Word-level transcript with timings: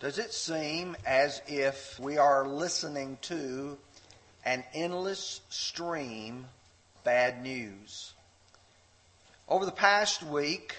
Does 0.00 0.18
it 0.18 0.32
seem 0.32 0.96
as 1.04 1.42
if 1.46 2.00
we 2.00 2.16
are 2.16 2.48
listening 2.48 3.18
to 3.20 3.76
an 4.46 4.64
endless 4.72 5.42
stream 5.50 6.46
bad 7.04 7.42
news? 7.42 8.14
Over 9.46 9.66
the 9.66 9.72
past 9.72 10.22
week, 10.22 10.74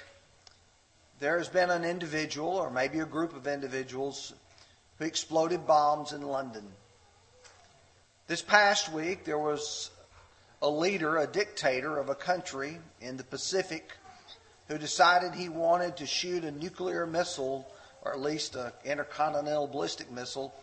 there 1.20 1.38
has 1.38 1.49
been 1.49 1.70
an 1.70 1.84
individual, 1.84 2.49
or 2.49 2.71
maybe 2.71 2.97
a 2.97 3.05
group 3.05 3.36
of 3.36 3.46
individuals, 3.46 4.34
who 4.97 5.06
exploded 5.06 5.67
bombs 5.67 6.13
in 6.13 6.24
London. 6.24 6.67
This 8.26 8.42
past 8.42 8.92
week, 8.92 9.24
there 9.24 9.38
was 9.38 9.92
a 10.63 10.69
leader, 10.69 11.17
a 11.17 11.28
dictator 11.28 11.99
of 11.99 12.10
a 12.10 12.15
country 12.15 12.79
in 12.99 13.17
the 13.17 13.24
Pacific, 13.24 13.92
who 14.67 14.79
decided 14.79 15.35
he 15.35 15.47
wanted 15.47 15.97
to 15.97 16.08
shoot 16.08 16.44
a 16.44 16.49
nuclear 16.49 17.05
missile 17.05 17.72
or 18.02 18.13
at 18.13 18.20
least 18.20 18.55
an 18.55 18.72
intercontinental 18.84 19.68
ballistic 19.68 20.12
missile 20.12 20.54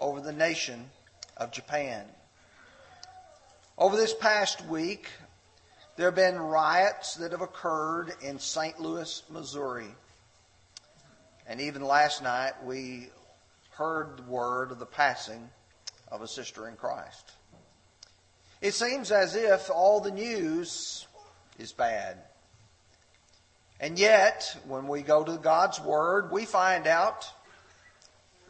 over 0.00 0.20
the 0.20 0.32
nation 0.32 0.90
of 1.36 1.52
Japan. 1.52 2.04
Over 3.78 3.96
this 3.96 4.14
past 4.14 4.64
week, 4.66 5.08
there 5.96 6.06
have 6.06 6.14
been 6.14 6.38
riots 6.38 7.14
that 7.14 7.32
have 7.32 7.40
occurred 7.40 8.12
in 8.22 8.38
St. 8.38 8.80
Louis, 8.80 9.22
Missouri. 9.30 9.94
And 11.46 11.60
even 11.60 11.82
last 11.82 12.22
night, 12.22 12.52
we 12.64 13.08
heard 13.72 14.18
the 14.18 14.30
word 14.30 14.72
of 14.72 14.78
the 14.78 14.86
passing 14.86 15.48
of 16.08 16.22
a 16.22 16.28
sister 16.28 16.68
in 16.68 16.76
Christ. 16.76 17.32
It 18.60 18.74
seems 18.74 19.10
as 19.10 19.34
if 19.34 19.70
all 19.70 20.00
the 20.00 20.10
news 20.10 21.06
is 21.58 21.72
bad. 21.72 22.18
And 23.80 23.98
yet, 23.98 24.56
when 24.66 24.86
we 24.86 25.00
go 25.00 25.24
to 25.24 25.38
God's 25.38 25.80
Word, 25.80 26.30
we 26.30 26.44
find 26.44 26.86
out 26.86 27.26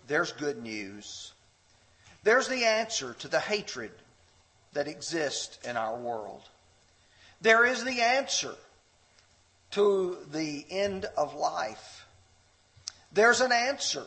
there's 0.08 0.32
good 0.32 0.60
news. 0.60 1.32
There's 2.24 2.48
the 2.48 2.64
answer 2.64 3.14
to 3.20 3.28
the 3.28 3.38
hatred 3.38 3.92
that 4.72 4.88
exists 4.88 5.58
in 5.64 5.76
our 5.76 5.96
world. 5.96 6.42
There 7.40 7.64
is 7.64 7.84
the 7.84 8.02
answer 8.02 8.54
to 9.70 10.18
the 10.32 10.66
end 10.68 11.06
of 11.16 11.34
life. 11.34 12.06
There's 13.12 13.40
an 13.40 13.52
answer 13.52 14.04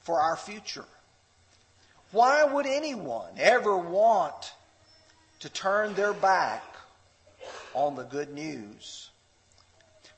for 0.00 0.20
our 0.20 0.36
future. 0.36 0.84
Why 2.12 2.44
would 2.44 2.66
anyone 2.66 3.32
ever 3.38 3.76
want 3.76 4.52
to 5.40 5.48
turn 5.48 5.94
their 5.94 6.12
back 6.12 6.62
on 7.74 7.96
the 7.96 8.04
good 8.04 8.32
news? 8.32 9.10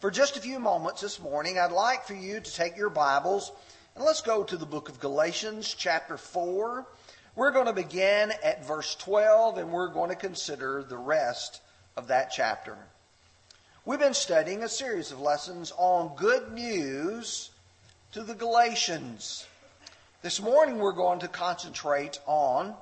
For 0.01 0.13
just 0.13 0.37
a 0.37 0.41
few 0.41 0.61
moments 0.61 1.01
this 1.01 1.19
morning, 1.19 1.59
I'd 1.59 1.73
like 1.73 2.07
for 2.07 2.15
you 2.15 2.39
to 2.39 2.55
take 2.55 2.77
your 2.77 2.89
Bibles 2.89 3.51
and 3.97 4.05
let's 4.05 4.23
go 4.23 4.45
to 4.45 4.57
the 4.57 4.65
book 4.65 4.89
of 4.89 5.01
Galatians, 5.01 5.75
chapter 5.77 6.17
4. 6.17 6.87
We're 7.35 7.51
going 7.51 7.67
to 7.67 7.73
begin 7.73 8.33
at 8.45 8.65
verse 8.65 8.95
12 8.95 9.59
and 9.59 9.73
we're 9.73 9.89
going 9.89 10.11
to 10.11 10.15
consider 10.15 10.85
the 10.85 10.97
rest 10.97 11.63
of 11.97 12.07
that 12.09 12.31
chapter. 12.31 12.79
We've 13.85 13.99
been 13.99 14.15
studying 14.15 14.63
a 14.63 14.69
series 14.69 15.11
of 15.11 15.21
lessons 15.21 15.73
on 15.77 16.15
good 16.15 16.53
news 16.53 17.51
to 18.13 18.23
the 18.23 18.37
Galatians. 18.37 19.49
This 20.23 20.41
morning 20.41 20.79
we're 20.79 20.93
going 20.93 21.19
to 21.19 21.29
concentrate 21.29 22.21
on 22.25 22.73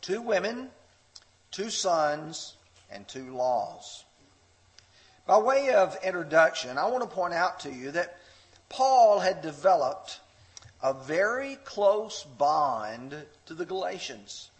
two 0.00 0.22
women, 0.22 0.70
two 1.50 1.68
sons, 1.68 2.54
and 2.90 3.06
two 3.06 3.36
laws. 3.36 4.05
By 5.26 5.38
way 5.38 5.74
of 5.74 5.98
introduction, 6.04 6.78
I 6.78 6.86
want 6.86 7.02
to 7.02 7.14
point 7.14 7.34
out 7.34 7.60
to 7.60 7.72
you 7.72 7.90
that 7.92 8.16
Paul 8.68 9.18
had 9.18 9.42
developed 9.42 10.20
a 10.80 10.94
very 10.94 11.56
close 11.64 12.22
bond 12.22 13.14
to 13.46 13.54
the 13.54 13.66
Galatians. 13.66 14.50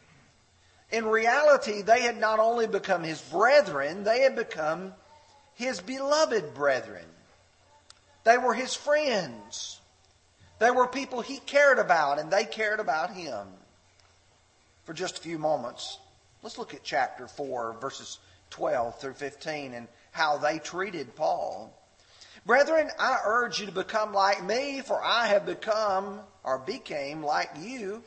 In 0.91 1.07
reality, 1.07 1.83
they 1.83 2.03
had 2.03 2.19
not 2.19 2.41
only 2.41 2.67
become 2.67 3.05
his 3.05 3.21
brethren, 3.21 4.03
they 4.03 4.21
had 4.21 4.35
become 4.35 4.95
his 5.55 5.81
beloved 5.81 6.55
brethren. 6.55 7.05
They 8.25 8.39
were 8.39 8.55
his 8.55 8.75
friends. 8.75 9.81
They 10.59 10.71
were 10.73 10.89
people 10.89 11.21
he 11.21 11.39
cared 11.39 11.79
about, 11.79 12.19
and 12.19 12.31
they 12.31 12.45
cared 12.45 12.81
about 12.81 13.13
him. 13.13 13.47
For 14.85 14.95
just 14.95 15.19
a 15.19 15.21
few 15.21 15.39
moments, 15.39 15.99
let's 16.43 16.59
look 16.59 16.75
at 16.75 16.83
chapter 16.83 17.29
4, 17.29 17.77
verses 17.81 18.19
12 18.51 19.01
through 19.01 19.15
15, 19.15 19.75
and 19.75 19.89
how 20.17 20.39
they 20.39 20.59
treated 20.59 21.15
Paul. 21.15 21.71
Brethren, 22.47 22.89
I 22.99 23.19
urge 23.25 23.61
you 23.61 23.67
to 23.67 23.73
become 23.73 24.15
like 24.15 24.43
me, 24.43 24.81
for 24.81 25.03
I 25.03 25.27
have 25.27 25.45
become 25.45 26.21
or 26.43 26.59
became 26.59 27.23
like 27.23 27.51
you. 27.61 28.03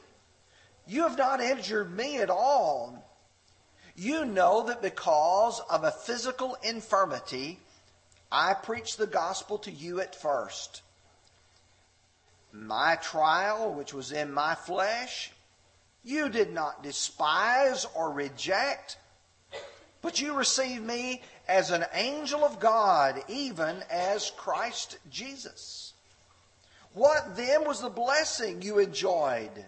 You 0.87 1.03
have 1.03 1.19
not 1.19 1.39
injured 1.39 1.95
me 1.95 2.17
at 2.17 2.31
all. 2.31 3.05
You 3.95 4.25
know 4.25 4.63
that 4.63 4.81
because 4.81 5.61
of 5.69 5.83
a 5.83 5.91
physical 5.91 6.57
infirmity, 6.63 7.59
I 8.31 8.55
preached 8.55 8.97
the 8.97 9.05
gospel 9.05 9.59
to 9.59 9.71
you 9.71 10.01
at 10.01 10.15
first. 10.15 10.81
My 12.51 12.95
trial, 12.95 13.71
which 13.73 13.93
was 13.93 14.11
in 14.11 14.33
my 14.33 14.55
flesh, 14.55 15.31
you 16.03 16.29
did 16.29 16.53
not 16.53 16.81
despise 16.81 17.85
or 17.93 18.11
reject, 18.11 18.97
but 20.01 20.19
you 20.19 20.33
received 20.33 20.83
me 20.83 21.21
as 21.49 21.71
an 21.71 21.83
angel 21.93 22.45
of 22.45 22.59
God, 22.59 23.23
even 23.27 23.83
as 23.89 24.31
Christ 24.37 24.99
Jesus. 25.09 25.93
What 26.93 27.35
then 27.35 27.65
was 27.65 27.81
the 27.81 27.89
blessing 27.89 28.61
you 28.61 28.77
enjoyed? 28.77 29.65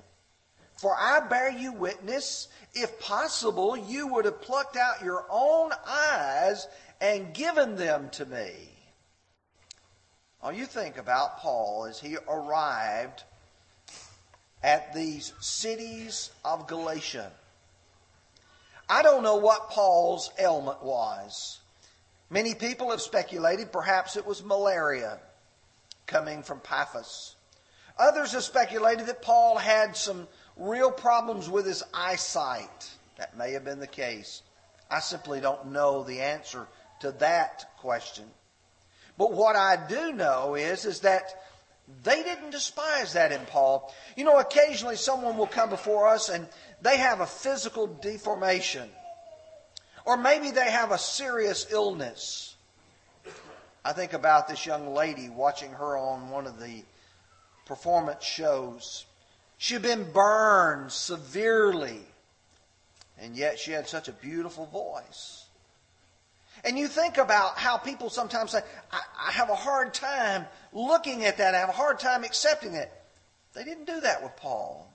For 0.77 0.95
I 0.95 1.21
bear 1.27 1.49
you 1.49 1.73
witness, 1.73 2.47
if 2.73 2.99
possible, 2.99 3.75
you 3.75 4.07
would 4.07 4.25
have 4.25 4.41
plucked 4.41 4.77
out 4.77 5.03
your 5.03 5.25
own 5.29 5.71
eyes 5.87 6.67
and 7.01 7.33
given 7.33 7.75
them 7.75 8.09
to 8.11 8.25
me. 8.25 8.53
Now 10.43 10.51
you 10.51 10.67
think 10.67 10.97
about 10.97 11.39
Paul 11.39 11.87
as 11.89 11.99
he 11.99 12.15
arrived 12.27 13.23
at 14.61 14.93
these 14.93 15.33
cities 15.39 16.29
of 16.45 16.67
Galatia. 16.67 17.31
I 18.87 19.01
don't 19.01 19.23
know 19.23 19.37
what 19.37 19.69
Paul's 19.69 20.31
ailment 20.37 20.83
was. 20.83 21.60
Many 22.31 22.55
people 22.55 22.91
have 22.91 23.01
speculated 23.01 23.73
perhaps 23.73 24.15
it 24.15 24.25
was 24.25 24.41
malaria 24.41 25.19
coming 26.07 26.43
from 26.43 26.61
Paphos. 26.61 27.35
Others 27.99 28.31
have 28.31 28.43
speculated 28.43 29.07
that 29.07 29.21
Paul 29.21 29.57
had 29.57 29.97
some 29.97 30.29
real 30.55 30.91
problems 30.91 31.49
with 31.49 31.65
his 31.65 31.83
eyesight. 31.93 32.89
That 33.17 33.37
may 33.37 33.51
have 33.51 33.65
been 33.65 33.81
the 33.81 33.85
case. 33.85 34.43
I 34.89 35.01
simply 35.01 35.41
don't 35.41 35.73
know 35.73 36.03
the 36.03 36.21
answer 36.21 36.67
to 37.01 37.11
that 37.19 37.65
question. 37.79 38.25
But 39.17 39.33
what 39.33 39.57
I 39.57 39.77
do 39.87 40.13
know 40.13 40.55
is, 40.55 40.85
is 40.85 41.01
that 41.01 41.33
they 42.03 42.23
didn't 42.23 42.51
despise 42.51 43.11
that 43.13 43.33
in 43.33 43.41
Paul. 43.47 43.93
You 44.15 44.23
know, 44.23 44.39
occasionally 44.39 44.95
someone 44.95 45.37
will 45.37 45.47
come 45.47 45.69
before 45.69 46.07
us 46.07 46.29
and 46.29 46.47
they 46.81 46.95
have 46.95 47.19
a 47.19 47.25
physical 47.25 47.87
deformation. 47.87 48.89
Or 50.06 50.17
maybe 50.17 50.51
they 50.51 50.72
have 50.72 50.91
a 50.91 50.97
serious 50.97 51.67
illness. 51.72 52.56
I 53.84 53.94
think 53.94 54.13
about 54.13 54.47
this 54.47 54.66
young 54.66 54.94
lady 54.94 55.29
watching 55.29 55.72
her 55.72 55.97
on 55.97 56.29
one 56.29 56.45
of 56.47 56.59
the 56.59 56.84
performance 57.66 58.23
shows. 58.23 59.06
She 59.57 59.73
had 59.75 59.84
been 59.84 60.11
burned 60.11 60.91
severely, 60.91 62.01
and 63.19 63.35
yet 63.35 63.59
she 63.59 63.72
had 63.72 63.88
such 63.88 64.07
a 64.07 64.13
beautiful 64.13 64.66
voice. 64.67 65.45
And 66.63 66.78
you 66.78 66.88
think 66.88 67.17
about 67.17 67.57
how 67.57 67.78
people 67.78 68.09
sometimes 68.09 68.51
say, 68.51 68.61
I, 68.91 69.01
I, 69.28 69.31
have 69.31 69.50
a 69.50 69.56
hard 69.56 69.94
time 69.94 70.45
looking 70.73 71.25
at 71.25 71.38
that. 71.38 71.56
I 71.56 71.59
have 71.59 71.69
a 71.69 71.73
hard 71.73 72.00
time 72.00 72.23
accepting 72.23 72.73
it. 72.73 72.91
They 73.53 73.63
didn't 73.63 73.85
do 73.85 74.00
that 74.01 74.22
with 74.22 74.35
Paul. 74.35 74.91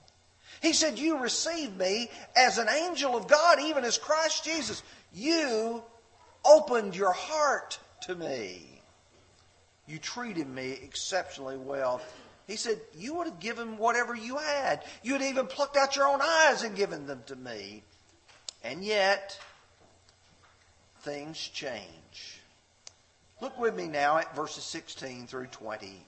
He 0.61 0.73
said, 0.73 0.97
You 0.97 1.19
received 1.19 1.77
me 1.77 2.09
as 2.35 2.57
an 2.57 2.67
angel 2.69 3.15
of 3.15 3.27
God, 3.27 3.59
even 3.61 3.83
as 3.83 3.97
Christ 3.97 4.43
Jesus. 4.43 4.83
You 5.13 5.83
opened 6.43 6.95
your 6.95 7.13
heart 7.13 7.79
to 8.01 8.15
me. 8.15 8.81
You 9.87 9.99
treated 9.99 10.47
me 10.47 10.71
exceptionally 10.71 11.57
well. 11.57 12.01
He 12.47 12.55
said, 12.55 12.79
You 12.97 13.15
would 13.15 13.27
have 13.27 13.39
given 13.39 13.77
whatever 13.77 14.15
you 14.15 14.37
had. 14.37 14.83
You 15.03 15.13
had 15.13 15.21
even 15.21 15.47
plucked 15.47 15.77
out 15.77 15.95
your 15.95 16.07
own 16.07 16.21
eyes 16.21 16.63
and 16.63 16.75
given 16.75 17.07
them 17.07 17.23
to 17.27 17.35
me. 17.35 17.83
And 18.63 18.83
yet, 18.83 19.39
things 21.01 21.37
change. 21.37 22.41
Look 23.39 23.57
with 23.59 23.75
me 23.75 23.87
now 23.87 24.17
at 24.17 24.35
verses 24.35 24.63
16 24.63 25.27
through 25.27 25.47
20. 25.47 26.05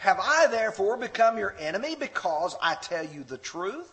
Have 0.00 0.18
I 0.18 0.46
therefore 0.46 0.96
become 0.96 1.36
your 1.36 1.54
enemy 1.58 1.94
because 1.94 2.56
I 2.62 2.74
tell 2.74 3.04
you 3.04 3.22
the 3.22 3.36
truth? 3.36 3.92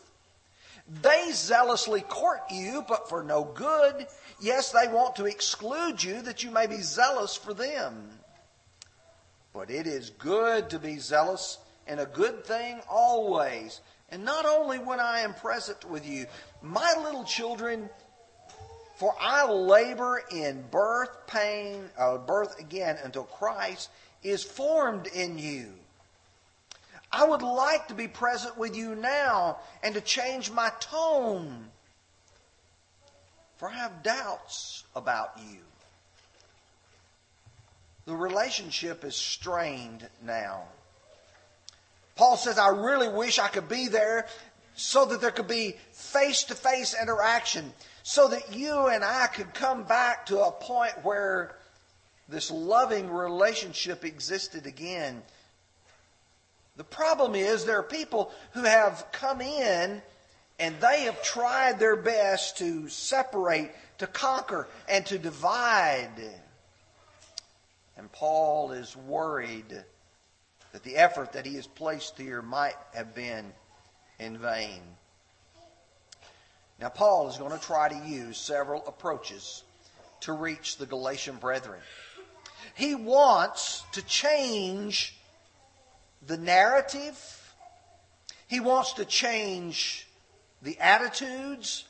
They 1.02 1.32
zealously 1.34 2.00
court 2.00 2.44
you, 2.50 2.86
but 2.88 3.10
for 3.10 3.24
no 3.24 3.44
good. 3.44 4.08
Yes, 4.40 4.72
they 4.72 4.88
want 4.88 5.18
to 5.18 5.26
exclude 5.26 6.02
you 6.02 6.22
that 6.22 6.46
you 6.46 6.50
may 6.50 6.66
be 6.66 6.78
zealous 6.78 7.36
for 7.36 7.54
them. 7.54 8.08
But 9.52 9.70
it 9.70 9.86
is 9.86 10.12
good 10.12 10.70
to 10.70 10.80
be 10.80 10.98
zealous 10.98 11.58
and 11.88 12.00
a 12.00 12.06
good 12.06 12.46
thing 12.46 12.80
always. 12.90 13.82
And 14.10 14.24
not 14.24 14.46
only 14.46 14.80
when 14.80 15.02
I 15.02 15.20
am 15.20 15.34
present 15.34 15.84
with 15.90 16.08
you, 16.08 16.26
my 16.62 16.96
little 17.04 17.26
children, 17.26 17.90
for 18.96 19.14
I 19.20 19.46
labor 19.52 20.24
in 20.32 20.64
birth 20.72 21.28
pain, 21.28 21.90
uh, 22.00 22.18
birth 22.20 22.58
again 22.62 22.98
until 23.04 23.26
Christ 23.26 23.90
is 24.24 24.42
formed 24.42 25.08
in 25.08 25.38
you. 25.38 25.74
I 27.12 27.26
would 27.26 27.42
like 27.42 27.88
to 27.88 27.94
be 27.94 28.08
present 28.08 28.58
with 28.58 28.76
you 28.76 28.96
now 28.96 29.60
and 29.82 29.96
to 29.96 30.02
change 30.02 30.52
my 30.52 30.70
tone, 30.80 31.70
for 33.58 33.70
I 33.70 33.74
have 33.74 34.04
doubts 34.04 34.84
about 34.96 35.32
you. 35.38 35.60
The 38.06 38.16
relationship 38.16 39.04
is 39.04 39.16
strained 39.16 40.08
now. 40.24 40.64
Paul 42.16 42.38
says, 42.38 42.58
I 42.58 42.70
really 42.70 43.10
wish 43.10 43.38
I 43.38 43.48
could 43.48 43.70
be 43.70 43.88
there 43.88 44.28
so 44.76 45.06
that 45.06 45.22
there 45.22 45.32
could 45.32 45.48
be 45.48 45.76
face 45.92 46.44
to 46.46 46.56
face 46.56 46.96
interaction, 47.00 47.74
so 48.04 48.28
that 48.30 48.56
you 48.56 48.88
and 48.88 49.04
I 49.04 49.28
could 49.28 49.54
come 49.54 49.84
back 49.84 50.28
to 50.28 50.40
a 50.40 50.52
point 50.52 50.94
where 51.04 51.56
this 52.30 52.52
loving 52.52 53.10
relationship 53.10 54.06
existed 54.06 54.66
again. 54.66 55.22
The 56.78 56.84
problem 56.84 57.34
is 57.34 57.66
there 57.66 57.80
are 57.80 57.84
people 57.84 58.32
who 58.54 58.64
have 58.64 59.08
come 59.12 59.42
in 59.42 60.02
and 60.60 60.80
they 60.80 61.02
have 61.02 61.22
tried 61.24 61.80
their 61.80 61.96
best 61.96 62.58
to 62.60 62.88
separate, 62.88 63.72
to 63.98 64.08
conquer, 64.08 64.68
and 64.88 65.06
to 65.08 65.18
divide. 65.18 66.10
And 67.98 68.12
Paul 68.12 68.72
is 68.72 68.96
worried 68.96 69.84
that 70.72 70.84
the 70.84 70.98
effort 70.98 71.34
that 71.34 71.46
he 71.46 71.56
has 71.56 71.68
placed 71.68 72.18
here 72.18 72.42
might 72.44 72.76
have 72.94 73.16
been 73.16 73.52
in 74.20 74.38
vain. 74.38 74.82
Now, 76.80 76.90
Paul 76.90 77.28
is 77.28 77.38
going 77.38 77.58
to 77.58 77.66
try 77.66 77.90
to 77.90 78.08
use 78.08 78.38
several 78.38 78.86
approaches 78.86 79.64
to 80.22 80.34
reach 80.34 80.78
the 80.78 80.86
Galatian 80.86 81.38
brethren. 81.38 81.80
He 82.76 82.94
wants 82.94 83.84
to 83.94 84.04
change 84.04 85.17
the 86.28 86.38
narrative, 86.38 87.56
he 88.48 88.60
wants 88.60 88.94
to 88.94 89.06
change 89.06 90.08
the 90.62 90.78
attitudes, 90.80 91.86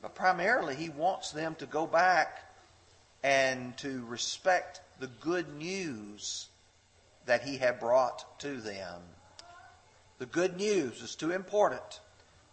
but 0.00 0.14
primarily 0.14 0.74
he 0.74 0.88
wants 0.88 1.32
them 1.32 1.54
to 1.56 1.66
go 1.66 1.86
back 1.86 2.38
and 3.22 3.76
to 3.78 4.04
respect 4.06 4.80
the 5.00 5.08
good 5.20 5.56
news 5.56 6.46
that 7.26 7.42
he 7.42 7.56
had 7.56 7.80
brought 7.80 8.38
to 8.40 8.60
them. 8.60 9.00
The 10.18 10.26
good 10.26 10.56
news 10.56 11.02
is 11.02 11.14
too 11.14 11.32
important 11.32 12.00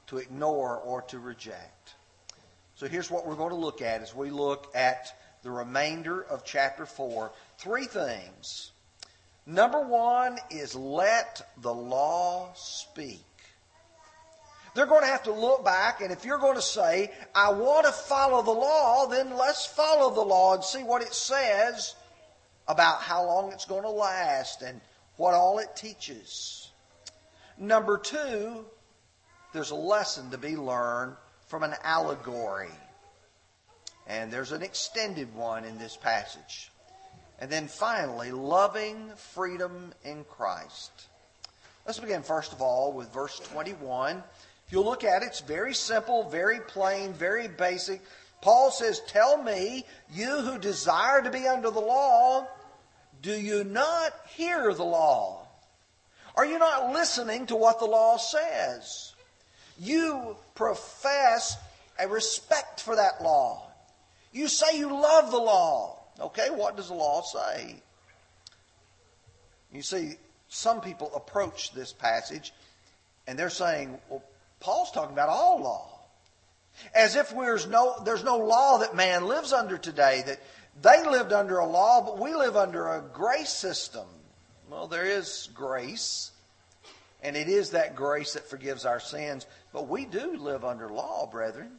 to 0.08 0.18
ignore 0.18 0.78
or 0.78 1.04
to 1.04 1.20
reject. 1.20 1.96
So 2.76 2.88
here's 2.88 3.12
what 3.12 3.28
we're 3.28 3.36
going 3.36 3.52
to 3.52 3.56
look 3.56 3.82
at 3.82 4.02
as 4.02 4.16
we 4.16 4.32
look 4.32 4.72
at 4.74 5.16
the 5.44 5.52
remainder 5.52 6.22
of 6.22 6.44
chapter 6.44 6.86
4. 6.86 7.32
Three 7.58 7.86
things. 7.86 8.71
Number 9.52 9.82
one 9.82 10.38
is 10.50 10.76
let 10.76 11.42
the 11.58 11.74
law 11.74 12.54
speak. 12.56 13.20
They're 14.74 14.86
going 14.86 15.02
to 15.02 15.08
have 15.08 15.24
to 15.24 15.34
look 15.34 15.66
back, 15.66 16.00
and 16.00 16.10
if 16.10 16.24
you're 16.24 16.38
going 16.38 16.56
to 16.56 16.62
say, 16.62 17.12
I 17.36 17.52
want 17.52 17.86
to 17.86 17.92
follow 17.92 18.42
the 18.44 18.52
law, 18.52 19.08
then 19.08 19.36
let's 19.36 19.66
follow 19.66 20.16
the 20.16 20.22
law 20.22 20.54
and 20.54 20.64
see 20.64 20.84
what 20.84 21.02
it 21.02 21.14
says 21.14 21.96
about 22.70 23.02
how 23.02 23.26
long 23.26 23.52
it's 23.52 23.66
going 23.66 23.84
to 23.84 23.90
last 23.90 24.62
and 24.62 24.80
what 25.18 25.34
all 25.34 25.60
it 25.60 25.76
teaches. 25.76 26.70
Number 27.58 27.98
two, 27.98 28.66
there's 29.52 29.72
a 29.72 29.76
lesson 29.76 30.32
to 30.32 30.38
be 30.38 30.56
learned 30.56 31.18
from 31.48 31.64
an 31.64 31.74
allegory. 31.84 32.72
And 34.08 34.32
there's 34.32 34.54
an 34.54 34.62
extended 34.62 35.36
one 35.36 35.66
in 35.66 35.78
this 35.78 35.98
passage. 35.98 36.71
And 37.42 37.50
then 37.50 37.68
finally, 37.68 38.32
loving 38.32 39.10
freedom 39.18 39.94
in 40.06 40.24
Christ. 40.26 40.92
Let's 41.88 42.00
begin 42.00 42.22
first 42.22 42.54
of 42.54 42.62
all 42.62 42.94
with 42.94 43.12
verse 43.12 43.40
21. 43.40 44.24
If 44.68 44.72
you 44.72 44.82
look 44.82 45.04
at 45.04 45.24
it, 45.24 45.26
it's 45.26 45.42
very 45.42 45.74
simple, 45.74 46.30
very 46.30 46.60
plain, 46.60 47.14
very 47.14 47.48
basic. 47.48 48.02
Paul 48.42 48.70
says, 48.70 49.02
Tell 49.08 49.42
me, 49.42 49.86
you 50.14 50.42
who 50.42 50.60
desire 50.60 51.24
to 51.24 51.32
be 51.32 51.48
under 51.48 51.72
the 51.72 51.80
law, 51.80 52.48
do 53.24 53.32
you 53.32 53.64
not 53.64 54.14
hear 54.30 54.72
the 54.74 54.86
law? 54.86 55.48
Are 56.36 56.46
you 56.46 56.60
not 56.60 56.94
listening 56.94 57.48
to 57.48 57.56
what 57.56 57.80
the 57.80 57.86
law 57.86 58.18
says? 58.18 59.14
You 59.80 60.38
profess 60.54 61.58
a 62.00 62.08
respect 62.08 62.82
for 62.82 62.96
that 62.96 63.24
law. 63.24 63.68
You 64.32 64.48
say 64.48 64.78
you 64.78 64.90
love 64.90 65.32
the 65.32 65.38
law. 65.38 66.01
Okay, 66.22 66.50
what 66.50 66.78
does 66.78 66.88
the 66.88 66.94
law 66.94 67.22
say? 67.22 67.82
You 69.74 69.82
see, 69.82 70.16
some 70.50 70.82
people 70.82 71.12
approach 71.16 71.74
this 71.74 71.94
passage 71.94 72.54
and 73.28 73.38
they're 73.38 73.50
saying, 73.50 73.98
well, 74.10 74.24
Paul's 74.60 74.92
talking 74.92 75.14
about 75.14 75.30
all 75.30 75.62
law. 75.62 75.88
As 76.96 77.16
if 77.16 77.32
there's 77.32 77.68
no, 77.68 77.96
there's 78.06 78.24
no 78.24 78.38
law 78.38 78.78
that 78.80 78.96
man 78.96 79.26
lives 79.26 79.54
under 79.54 79.78
today, 79.78 80.24
that 80.26 80.40
they 80.82 81.06
lived 81.06 81.34
under 81.34 81.60
a 81.60 81.66
law, 81.66 82.02
but 82.02 82.20
we 82.20 82.34
live 82.34 82.56
under 82.56 82.88
a 82.90 83.02
grace 83.02 83.50
system. 83.50 84.08
Well, 84.70 84.88
there 84.88 85.06
is 85.06 85.50
grace, 85.54 86.32
and 87.22 87.36
it 87.36 87.50
is 87.50 87.72
that 87.72 87.96
grace 87.96 88.34
that 88.34 88.50
forgives 88.50 88.86
our 88.86 89.00
sins, 89.00 89.46
but 89.74 89.88
we 89.90 90.06
do 90.06 90.38
live 90.38 90.64
under 90.64 90.90
law, 90.90 91.28
brethren. 91.30 91.72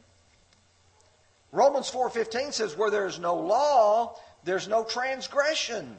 Romans 1.51 1.89
4:15 1.89 2.53
says 2.53 2.77
where 2.77 2.91
there's 2.91 3.19
no 3.19 3.35
law, 3.35 4.15
there's 4.43 4.67
no 4.67 4.83
transgression. 4.83 5.97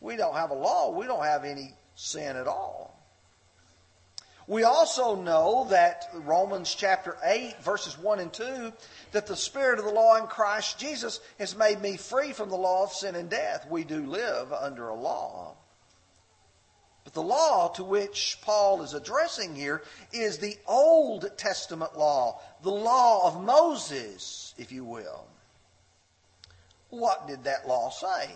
We 0.00 0.16
don't 0.16 0.34
have 0.34 0.50
a 0.50 0.54
law, 0.54 0.90
we 0.90 1.06
don't 1.06 1.24
have 1.24 1.44
any 1.44 1.72
sin 1.94 2.36
at 2.36 2.46
all. 2.46 2.96
We 4.48 4.62
also 4.62 5.16
know 5.16 5.66
that 5.70 6.08
Romans 6.14 6.72
chapter 6.72 7.16
8, 7.24 7.64
verses 7.64 7.98
1 7.98 8.20
and 8.20 8.32
2, 8.32 8.72
that 9.10 9.26
the 9.26 9.34
Spirit 9.34 9.80
of 9.80 9.84
the 9.84 9.90
law 9.90 10.16
in 10.16 10.28
Christ 10.28 10.78
Jesus 10.78 11.18
has 11.40 11.56
made 11.56 11.80
me 11.80 11.96
free 11.96 12.32
from 12.32 12.48
the 12.48 12.56
law 12.56 12.84
of 12.84 12.92
sin 12.92 13.16
and 13.16 13.28
death. 13.28 13.66
We 13.68 13.82
do 13.82 14.06
live 14.06 14.52
under 14.52 14.88
a 14.88 14.94
law. 14.94 15.56
But 17.02 17.14
the 17.14 17.22
law 17.22 17.68
to 17.74 17.82
which 17.82 18.38
Paul 18.42 18.82
is 18.82 18.94
addressing 18.94 19.56
here 19.56 19.82
is 20.12 20.38
the 20.38 20.56
Old 20.66 21.28
Testament 21.36 21.98
law, 21.98 22.40
the 22.62 22.70
law 22.70 23.26
of 23.26 23.42
Moses, 23.42 24.54
if 24.58 24.70
you 24.70 24.84
will. 24.84 25.26
What 26.98 27.26
did 27.26 27.44
that 27.44 27.68
law 27.68 27.90
say? 27.90 28.30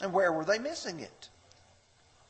And 0.00 0.12
where 0.12 0.32
were 0.32 0.44
they 0.44 0.58
missing 0.58 1.00
it? 1.00 1.28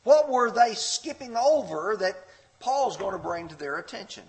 What 0.04 0.30
were 0.30 0.50
they 0.50 0.75
skipping 0.75 1.37
over 1.37 1.97
that 2.00 2.16
Paul's 2.61 2.97
going 2.97 3.12
to 3.12 3.18
bring 3.18 3.49
to 3.49 3.59
their 3.59 3.78
attention. 3.78 4.25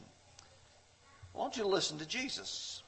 I 1.34 1.38
want 1.38 1.58
you 1.58 1.63
to 1.63 1.70
listen 1.70 1.98
to 2.00 2.06
Jesus. 2.06 2.84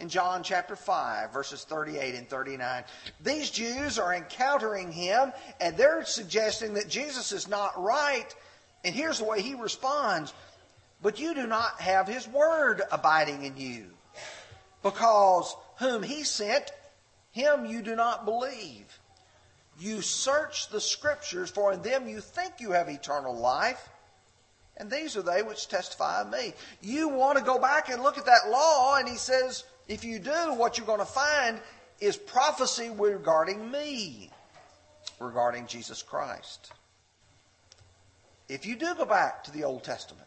In 0.00 0.08
John 0.08 0.44
chapter 0.44 0.76
5, 0.76 1.32
verses 1.32 1.64
38 1.64 2.14
and 2.14 2.28
39, 2.28 2.84
these 3.20 3.50
Jews 3.50 3.98
are 3.98 4.14
encountering 4.14 4.92
him 4.92 5.32
and 5.60 5.76
they're 5.76 6.04
suggesting 6.04 6.74
that 6.74 6.88
Jesus 6.88 7.32
is 7.32 7.48
not 7.48 7.82
right. 7.82 8.32
And 8.84 8.94
here's 8.94 9.18
the 9.18 9.24
way 9.24 9.42
he 9.42 9.54
responds 9.54 10.32
But 11.02 11.18
you 11.18 11.34
do 11.34 11.48
not 11.48 11.80
have 11.80 12.06
his 12.06 12.28
word 12.28 12.82
abiding 12.92 13.44
in 13.44 13.56
you, 13.56 13.86
because 14.84 15.56
whom 15.78 16.04
he 16.04 16.22
sent, 16.22 16.70
him 17.38 17.64
you 17.64 17.82
do 17.82 17.96
not 17.96 18.24
believe. 18.24 18.98
You 19.78 20.02
search 20.02 20.68
the 20.70 20.80
scriptures, 20.80 21.50
for 21.50 21.72
in 21.72 21.82
them 21.82 22.08
you 22.08 22.20
think 22.20 22.54
you 22.58 22.72
have 22.72 22.88
eternal 22.88 23.36
life 23.36 23.88
and 24.78 24.90
these 24.90 25.16
are 25.16 25.22
they 25.22 25.42
which 25.42 25.68
testify 25.68 26.22
of 26.22 26.30
me. 26.30 26.54
You 26.80 27.08
want 27.08 27.36
to 27.36 27.44
go 27.44 27.58
back 27.58 27.88
and 27.88 28.02
look 28.02 28.16
at 28.16 28.26
that 28.26 28.48
law, 28.48 28.96
and 28.96 29.08
he 29.08 29.16
says, 29.16 29.64
if 29.88 30.04
you 30.04 30.18
do, 30.18 30.54
what 30.54 30.78
you're 30.78 30.86
going 30.86 31.00
to 31.00 31.04
find 31.04 31.60
is 32.00 32.16
prophecy 32.16 32.90
regarding 32.96 33.70
me, 33.70 34.30
regarding 35.18 35.66
Jesus 35.66 36.00
Christ. 36.00 36.72
If 38.48 38.64
you 38.64 38.76
do 38.76 38.94
go 38.94 39.04
back 39.04 39.44
to 39.44 39.50
the 39.50 39.64
Old 39.64 39.82
Testament, 39.82 40.24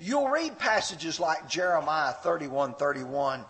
you'll 0.00 0.28
read 0.28 0.58
passages 0.58 1.20
like 1.20 1.48
Jeremiah 1.48 2.12
31 2.12 2.74
31. 2.74 3.44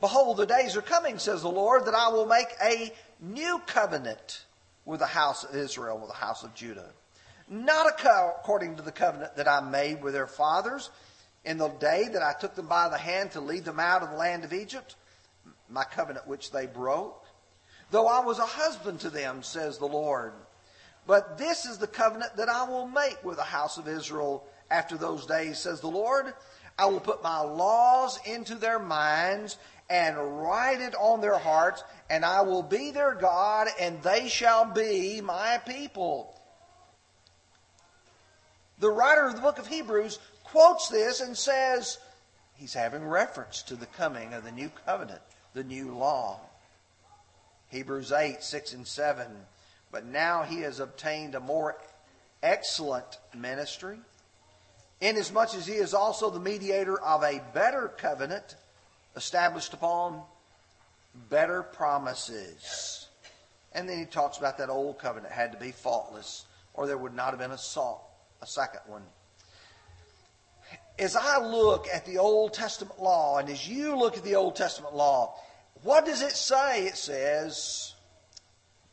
Behold, 0.00 0.36
the 0.36 0.46
days 0.46 0.76
are 0.76 0.82
coming, 0.82 1.18
says 1.18 1.42
the 1.42 1.48
Lord, 1.48 1.86
that 1.86 1.94
I 1.94 2.08
will 2.08 2.26
make 2.26 2.48
a 2.62 2.92
new 3.20 3.60
covenant 3.66 4.44
with 4.84 5.00
the 5.00 5.06
house 5.06 5.44
of 5.44 5.54
Israel, 5.54 5.98
with 5.98 6.08
the 6.08 6.16
house 6.16 6.44
of 6.44 6.54
Judah 6.54 6.92
not 7.50 8.00
according 8.04 8.76
to 8.76 8.82
the 8.82 8.92
covenant 8.92 9.36
that 9.36 9.48
I 9.48 9.60
made 9.60 10.02
with 10.02 10.14
their 10.14 10.26
fathers 10.26 10.90
in 11.44 11.58
the 11.58 11.68
day 11.68 12.08
that 12.12 12.22
I 12.22 12.34
took 12.38 12.54
them 12.54 12.66
by 12.66 12.88
the 12.88 12.98
hand 12.98 13.32
to 13.32 13.40
lead 13.40 13.64
them 13.64 13.80
out 13.80 14.02
of 14.02 14.10
the 14.10 14.16
land 14.16 14.44
of 14.44 14.52
Egypt, 14.52 14.96
my 15.68 15.84
covenant 15.84 16.26
which 16.26 16.50
they 16.50 16.66
broke. 16.66 17.24
Though 17.90 18.06
I 18.06 18.20
was 18.20 18.38
a 18.38 18.46
husband 18.46 19.00
to 19.00 19.10
them, 19.10 19.42
says 19.42 19.78
the 19.78 19.86
Lord. 19.86 20.32
But 21.06 21.38
this 21.38 21.64
is 21.64 21.78
the 21.78 21.86
covenant 21.86 22.36
that 22.36 22.50
I 22.50 22.68
will 22.68 22.86
make 22.86 23.24
with 23.24 23.36
the 23.36 23.44
house 23.44 23.78
of 23.78 23.88
Israel 23.88 24.44
after 24.70 24.98
those 24.98 25.24
days, 25.24 25.58
says 25.58 25.80
the 25.80 25.88
Lord. 25.88 26.34
I 26.78 26.84
will 26.86 27.00
put 27.00 27.22
my 27.22 27.40
laws 27.40 28.18
into 28.26 28.56
their 28.56 28.78
minds 28.78 29.56
and 29.90 30.42
write 30.42 30.80
it 30.80 30.94
on 30.94 31.20
their 31.20 31.38
hearts, 31.38 31.82
and 32.10 32.24
I 32.24 32.42
will 32.42 32.62
be 32.62 32.90
their 32.90 33.14
God, 33.14 33.68
and 33.80 34.02
they 34.02 34.28
shall 34.28 34.66
be 34.66 35.20
my 35.20 35.58
people. 35.66 36.34
The 38.78 38.90
writer 38.90 39.26
of 39.26 39.34
the 39.34 39.42
book 39.42 39.58
of 39.58 39.66
Hebrews 39.66 40.18
quotes 40.44 40.88
this 40.88 41.20
and 41.20 41.36
says 41.36 41.98
he's 42.54 42.74
having 42.74 43.04
reference 43.04 43.62
to 43.62 43.76
the 43.76 43.86
coming 43.86 44.34
of 44.34 44.44
the 44.44 44.52
new 44.52 44.70
covenant, 44.86 45.22
the 45.54 45.64
new 45.64 45.96
law. 45.96 46.40
Hebrews 47.68 48.12
8, 48.12 48.42
6, 48.42 48.72
and 48.74 48.86
7. 48.86 49.26
But 49.90 50.04
now 50.04 50.42
he 50.42 50.60
has 50.60 50.80
obtained 50.80 51.34
a 51.34 51.40
more 51.40 51.76
excellent 52.42 53.18
ministry, 53.34 53.98
inasmuch 55.00 55.54
as 55.54 55.66
he 55.66 55.74
is 55.74 55.94
also 55.94 56.30
the 56.30 56.40
mediator 56.40 57.00
of 57.00 57.22
a 57.22 57.42
better 57.52 57.88
covenant 57.88 58.54
established 59.18 59.74
upon 59.74 60.22
better 61.28 61.62
promises. 61.62 63.08
And 63.72 63.88
then 63.88 63.98
he 63.98 64.06
talks 64.06 64.38
about 64.38 64.56
that 64.58 64.70
old 64.70 64.98
covenant 64.98 65.32
had 65.32 65.52
to 65.52 65.58
be 65.58 65.72
faultless, 65.72 66.46
or 66.72 66.86
there 66.86 66.96
would 66.96 67.14
not 67.14 67.30
have 67.30 67.38
been 67.38 67.50
a 67.50 67.58
salt, 67.58 68.02
a 68.40 68.46
second 68.46 68.80
one. 68.86 69.02
As 70.98 71.16
I 71.16 71.38
look 71.38 71.86
at 71.92 72.06
the 72.06 72.18
Old 72.18 72.54
Testament 72.54 73.00
law, 73.00 73.38
and 73.38 73.48
as 73.50 73.68
you 73.68 73.96
look 73.96 74.16
at 74.16 74.24
the 74.24 74.36
Old 74.36 74.56
Testament 74.56 74.94
law, 74.94 75.34
what 75.82 76.06
does 76.06 76.22
it 76.22 76.32
say? 76.32 76.86
It 76.86 76.96
says, 76.96 77.94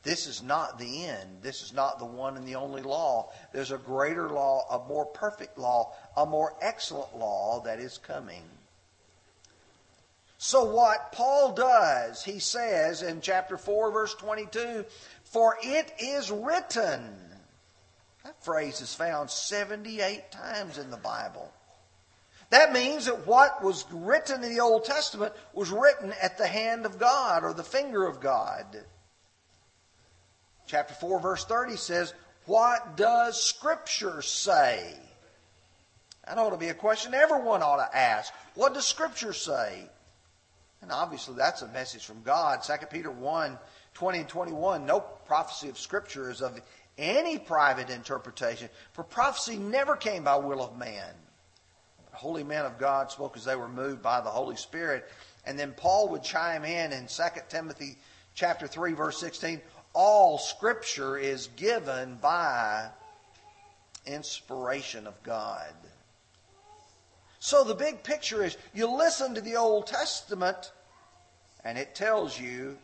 this 0.03 0.27
is 0.27 0.43
not 0.43 0.77
the 0.77 1.05
end. 1.05 1.41
This 1.41 1.63
is 1.63 1.73
not 1.73 1.97
the 1.97 2.05
one 2.05 2.37
and 2.37 2.47
the 2.47 2.55
only 2.55 2.83
law. 2.83 3.31
There's 3.53 3.71
a 3.71 3.77
greater 3.77 4.29
law, 4.29 4.65
a 4.69 4.87
more 4.87 5.05
perfect 5.05 5.57
law, 5.57 5.93
a 6.15 6.25
more 6.27 6.55
excellent 6.61 7.17
law 7.17 7.61
that 7.65 7.79
is 7.79 7.97
coming. 7.97 8.43
So, 10.45 10.63
what 10.63 11.11
Paul 11.11 11.53
does, 11.53 12.23
he 12.23 12.37
says 12.37 13.01
in 13.01 13.19
chapter 13.19 13.57
4, 13.57 13.91
verse 13.91 14.13
22, 14.13 14.85
For 15.23 15.57
it 15.63 15.91
is 15.97 16.29
written. 16.29 17.01
That 18.23 18.43
phrase 18.45 18.79
is 18.79 18.93
found 18.93 19.31
78 19.31 20.31
times 20.31 20.77
in 20.77 20.91
the 20.91 20.97
Bible. 20.97 21.51
That 22.51 22.73
means 22.73 23.07
that 23.07 23.25
what 23.25 23.63
was 23.63 23.85
written 23.91 24.43
in 24.43 24.53
the 24.53 24.61
Old 24.61 24.85
Testament 24.85 25.33
was 25.51 25.71
written 25.71 26.13
at 26.21 26.37
the 26.37 26.45
hand 26.45 26.85
of 26.85 26.99
God 26.99 27.43
or 27.43 27.51
the 27.51 27.63
finger 27.63 28.05
of 28.05 28.21
God. 28.21 28.67
Chapter 30.67 30.93
4, 30.93 31.21
verse 31.21 31.45
30 31.45 31.75
says, 31.75 32.13
What 32.45 32.95
does 32.95 33.43
Scripture 33.43 34.21
say? 34.21 34.93
That 36.27 36.37
ought 36.37 36.51
to 36.51 36.57
be 36.57 36.69
a 36.69 36.75
question 36.75 37.15
everyone 37.15 37.63
ought 37.63 37.77
to 37.77 37.97
ask. 37.97 38.31
What 38.53 38.75
does 38.75 38.85
Scripture 38.85 39.33
say? 39.33 39.89
And 40.85 40.91
obviously, 40.91 41.33
that's 41.33 41.63
a 41.63 41.67
message 41.69 42.05
from 42.05 42.21
God. 42.21 42.61
2 42.61 42.73
Peter 42.91 43.09
1 43.09 43.57
20 43.95 44.19
and 44.19 44.29
21. 44.29 44.85
No 44.85 44.99
prophecy 44.99 45.67
of 45.67 45.79
Scripture 45.79 46.29
is 46.29 46.43
of 46.43 46.61
any 46.99 47.39
private 47.39 47.89
interpretation, 47.89 48.69
for 48.93 49.03
prophecy 49.03 49.57
never 49.57 49.95
came 49.95 50.25
by 50.25 50.35
will 50.35 50.61
of 50.61 50.77
man. 50.77 51.11
Holy 52.11 52.43
men 52.43 52.65
of 52.65 52.77
God 52.77 53.09
spoke 53.09 53.35
as 53.35 53.45
they 53.45 53.55
were 53.55 53.67
moved 53.67 54.03
by 54.03 54.21
the 54.21 54.29
Holy 54.29 54.55
Spirit. 54.55 55.09
And 55.43 55.57
then 55.57 55.73
Paul 55.75 56.09
would 56.09 56.21
chime 56.21 56.63
in 56.63 56.93
in 56.93 57.07
2 57.07 57.23
Timothy 57.49 57.97
chapter 58.35 58.67
3 58.67 58.93
verse 58.93 59.19
16, 59.19 59.61
all 59.93 60.37
scripture 60.37 61.17
is 61.17 61.47
given 61.55 62.19
by 62.21 62.89
inspiration 64.05 65.07
of 65.07 65.21
God. 65.23 65.73
So 67.39 67.63
the 67.63 67.75
big 67.75 68.03
picture 68.03 68.43
is 68.43 68.57
you 68.73 68.87
listen 68.87 69.35
to 69.35 69.41
the 69.41 69.55
Old 69.55 69.87
Testament 69.87 70.71
and 71.65 71.77
it 71.79 71.95
tells 71.95 72.39
you 72.39 72.77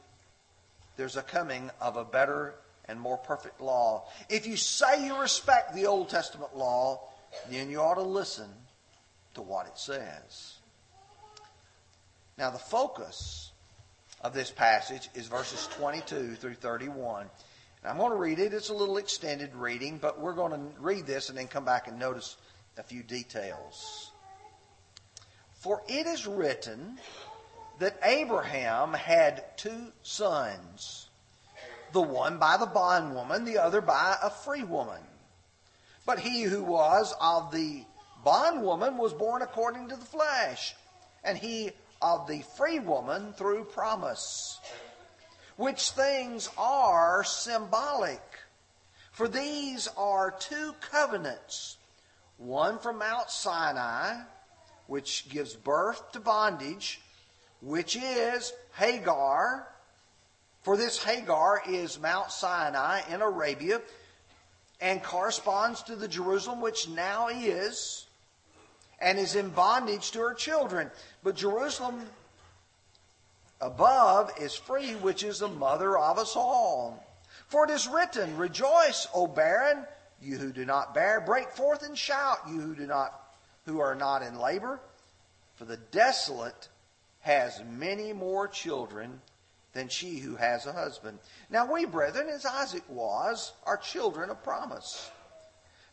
there's 0.97 1.15
a 1.15 1.21
coming 1.21 1.69
of 1.79 1.95
a 1.95 2.03
better 2.03 2.55
and 2.85 2.99
more 2.99 3.17
perfect 3.17 3.61
law. 3.61 4.05
If 4.27 4.47
you 4.47 4.57
say 4.57 5.05
you 5.05 5.17
respect 5.21 5.73
the 5.73 5.85
Old 5.85 6.09
Testament 6.09 6.57
law, 6.57 7.07
then 7.49 7.69
you 7.69 7.79
ought 7.79 7.95
to 7.95 8.01
listen 8.01 8.49
to 9.35 9.41
what 9.41 9.67
it 9.67 9.77
says. 9.77 10.55
Now, 12.37 12.49
the 12.49 12.57
focus 12.57 13.51
of 14.21 14.33
this 14.33 14.49
passage 14.49 15.09
is 15.13 15.27
verses 15.27 15.69
22 15.77 16.35
through 16.35 16.55
31. 16.55 17.21
And 17.83 17.91
I'm 17.91 17.97
going 17.97 18.11
to 18.11 18.17
read 18.17 18.39
it. 18.39 18.53
It's 18.53 18.69
a 18.69 18.73
little 18.73 18.97
extended 18.97 19.55
reading, 19.55 19.99
but 19.99 20.19
we're 20.19 20.33
going 20.33 20.51
to 20.51 20.79
read 20.79 21.05
this 21.05 21.29
and 21.29 21.37
then 21.37 21.47
come 21.47 21.65
back 21.65 21.87
and 21.87 21.99
notice 21.99 22.35
a 22.77 22.83
few 22.83 23.03
details. 23.03 24.11
For 25.53 25.83
it 25.87 26.07
is 26.07 26.25
written 26.25 26.97
that 27.81 27.99
Abraham 28.03 28.93
had 28.93 29.43
two 29.57 29.91
sons, 30.03 31.09
the 31.93 32.01
one 32.01 32.37
by 32.37 32.55
the 32.55 32.67
bondwoman, 32.67 33.43
the 33.43 33.57
other 33.57 33.81
by 33.81 34.15
a 34.21 34.29
free 34.29 34.63
woman. 34.63 35.01
But 36.05 36.19
he 36.19 36.43
who 36.43 36.63
was 36.63 37.11
of 37.19 37.51
the 37.51 37.83
bondwoman 38.23 38.97
was 38.97 39.13
born 39.13 39.41
according 39.41 39.89
to 39.89 39.95
the 39.95 40.05
flesh, 40.05 40.75
and 41.23 41.35
he 41.35 41.71
of 42.03 42.27
the 42.27 42.43
free 42.55 42.77
woman 42.77 43.33
through 43.33 43.63
promise, 43.63 44.59
which 45.55 45.89
things 45.89 46.51
are 46.59 47.23
symbolic. 47.23 48.21
For 49.11 49.27
these 49.27 49.87
are 49.97 50.29
two 50.29 50.75
covenants 50.81 51.77
one 52.37 52.77
from 52.77 52.99
Mount 52.99 53.31
Sinai, 53.31 54.21
which 54.85 55.29
gives 55.29 55.55
birth 55.55 56.11
to 56.11 56.19
bondage, 56.19 57.01
which 57.61 57.95
is 57.95 58.53
Hagar. 58.73 59.67
For 60.63 60.77
this 60.77 61.03
Hagar 61.03 61.63
is 61.67 61.99
Mount 61.99 62.31
Sinai 62.31 63.01
in 63.09 63.21
Arabia 63.21 63.81
and 64.79 65.01
corresponds 65.01 65.83
to 65.83 65.95
the 65.95 66.07
Jerusalem 66.07 66.61
which 66.61 66.89
now 66.89 67.29
is 67.29 68.05
and 68.99 69.17
is 69.17 69.35
in 69.35 69.49
bondage 69.49 70.11
to 70.11 70.19
her 70.19 70.33
children. 70.33 70.91
But 71.23 71.35
Jerusalem 71.35 72.01
above 73.59 74.31
is 74.39 74.55
free, 74.55 74.93
which 74.95 75.23
is 75.23 75.39
the 75.39 75.47
mother 75.47 75.97
of 75.97 76.17
us 76.17 76.35
all. 76.35 77.03
For 77.47 77.65
it 77.65 77.71
is 77.71 77.87
written, 77.87 78.37
Rejoice, 78.37 79.07
O 79.13 79.27
barren, 79.27 79.85
you 80.21 80.37
who 80.37 80.51
do 80.51 80.65
not 80.65 80.93
bear, 80.93 81.21
break 81.21 81.49
forth 81.51 81.83
and 81.83 81.97
shout, 81.97 82.39
you 82.47 82.61
who 82.61 82.75
do 82.75 82.85
not 82.85 83.17
who 83.65 83.79
are 83.79 83.93
not 83.93 84.23
in 84.23 84.39
labor, 84.39 84.79
for 85.55 85.65
the 85.65 85.77
desolate 85.77 86.67
has 87.21 87.61
many 87.69 88.13
more 88.13 88.47
children 88.47 89.21
than 89.73 89.87
she 89.87 90.19
who 90.19 90.35
has 90.35 90.65
a 90.65 90.73
husband. 90.73 91.19
Now 91.49 91.71
we, 91.71 91.85
brethren, 91.85 92.27
as 92.29 92.45
Isaac 92.45 92.83
was, 92.89 93.53
are 93.65 93.77
children 93.77 94.29
of 94.29 94.43
promise. 94.43 95.09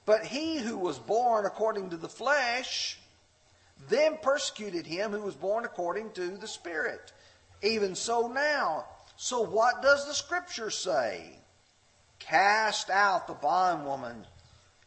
But 0.04 0.24
he 0.24 0.58
who 0.58 0.76
was 0.76 0.98
born 0.98 1.46
according 1.46 1.90
to 1.90 1.96
the 1.96 2.08
flesh 2.08 2.98
then 3.88 4.18
persecuted 4.20 4.86
him 4.86 5.12
who 5.12 5.22
was 5.22 5.36
born 5.36 5.64
according 5.64 6.10
to 6.12 6.36
the 6.36 6.48
Spirit. 6.48 7.12
Even 7.62 7.94
so 7.94 8.26
now. 8.26 8.86
So 9.16 9.42
what 9.42 9.82
does 9.82 10.06
the 10.06 10.14
Scripture 10.14 10.70
say? 10.70 11.38
Cast 12.18 12.90
out 12.90 13.26
the 13.26 13.34
bondwoman 13.34 14.26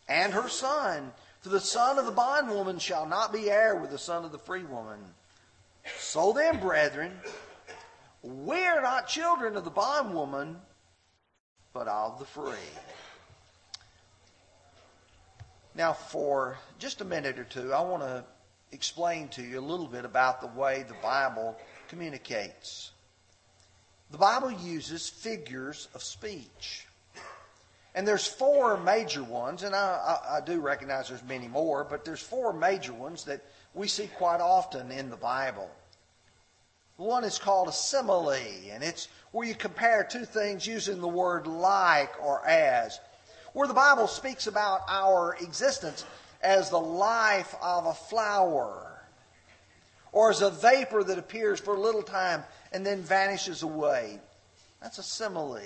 and 0.07 0.33
her 0.33 0.49
son, 0.49 1.13
for 1.39 1.49
the 1.49 1.59
son 1.59 1.97
of 1.97 2.05
the 2.05 2.11
bondwoman 2.11 2.79
shall 2.79 3.05
not 3.05 3.31
be 3.31 3.49
heir 3.49 3.75
with 3.75 3.91
the 3.91 3.97
son 3.97 4.25
of 4.25 4.31
the 4.31 4.37
free 4.37 4.63
woman. 4.63 4.99
So 5.97 6.33
then, 6.33 6.59
brethren, 6.59 7.19
we 8.21 8.65
are 8.65 8.81
not 8.81 9.07
children 9.07 9.55
of 9.55 9.63
the 9.63 9.71
bondwoman, 9.71 10.57
but 11.73 11.87
of 11.87 12.19
the 12.19 12.25
free. 12.25 12.53
Now, 15.73 15.93
for 15.93 16.57
just 16.79 17.01
a 17.01 17.05
minute 17.05 17.39
or 17.39 17.45
two, 17.45 17.73
I 17.73 17.81
want 17.81 18.03
to 18.03 18.25
explain 18.71 19.29
to 19.29 19.41
you 19.41 19.59
a 19.59 19.61
little 19.61 19.87
bit 19.87 20.05
about 20.05 20.41
the 20.41 20.47
way 20.59 20.83
the 20.87 20.95
Bible 21.01 21.57
communicates. 21.87 22.91
The 24.11 24.17
Bible 24.17 24.51
uses 24.51 25.09
figures 25.09 25.87
of 25.95 26.03
speech. 26.03 26.85
And 27.93 28.07
there's 28.07 28.25
four 28.25 28.77
major 28.77 29.23
ones, 29.23 29.63
and 29.63 29.75
I, 29.75 29.79
I, 29.79 30.37
I, 30.37 30.41
do 30.41 30.61
recognize 30.61 31.09
there's 31.09 31.23
many 31.23 31.49
more, 31.49 31.83
but 31.83 32.05
there's 32.05 32.21
four 32.21 32.53
major 32.53 32.93
ones 32.93 33.25
that 33.25 33.41
we 33.73 33.87
see 33.87 34.07
quite 34.07 34.39
often 34.39 34.91
in 34.91 35.09
the 35.09 35.17
Bible. 35.17 35.69
One 36.95 37.25
is 37.25 37.37
called 37.37 37.67
a 37.67 37.73
simile, 37.73 38.31
and 38.31 38.81
it's 38.83 39.09
where 39.31 39.45
you 39.45 39.55
compare 39.55 40.03
two 40.03 40.23
things 40.23 40.65
using 40.65 41.01
the 41.01 41.07
word 41.07 41.47
like 41.47 42.11
or 42.23 42.45
as 42.47 42.99
where 43.53 43.67
the 43.67 43.73
Bible 43.73 44.07
speaks 44.07 44.47
about 44.47 44.81
our 44.87 45.35
existence 45.41 46.05
as 46.41 46.69
the 46.69 46.79
life 46.79 47.53
of 47.61 47.85
a 47.85 47.93
flower 47.93 49.01
or 50.11 50.29
as 50.29 50.41
a 50.41 50.49
vapor 50.49 51.03
that 51.03 51.17
appears 51.17 51.59
for 51.59 51.75
a 51.75 51.79
little 51.79 52.03
time 52.03 52.43
and 52.71 52.85
then 52.85 53.01
vanishes 53.01 53.63
away. 53.63 54.19
That's 54.81 54.97
a 54.97 55.03
simile. 55.03 55.59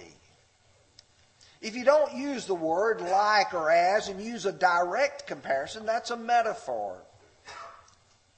If 1.66 1.76
you 1.76 1.84
don't 1.84 2.14
use 2.14 2.46
the 2.46 2.54
word 2.54 3.02
like 3.02 3.56
or 3.56 3.72
as 3.72 4.08
and 4.08 4.22
use 4.22 4.46
a 4.46 4.52
direct 4.52 5.26
comparison, 5.26 5.84
that's 5.84 6.12
a 6.12 6.16
metaphor. 6.16 6.96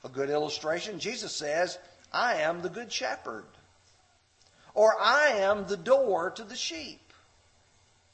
A 0.06 0.08
good 0.08 0.30
illustration, 0.30 0.98
Jesus 0.98 1.36
says, 1.36 1.78
I 2.14 2.36
am 2.36 2.62
the 2.62 2.70
good 2.70 2.90
shepherd. 2.90 3.44
Or 4.74 4.96
I 4.98 5.40
am 5.40 5.68
the 5.68 5.76
door 5.76 6.32
to 6.38 6.44
the 6.46 6.56
sheep. 6.56 7.02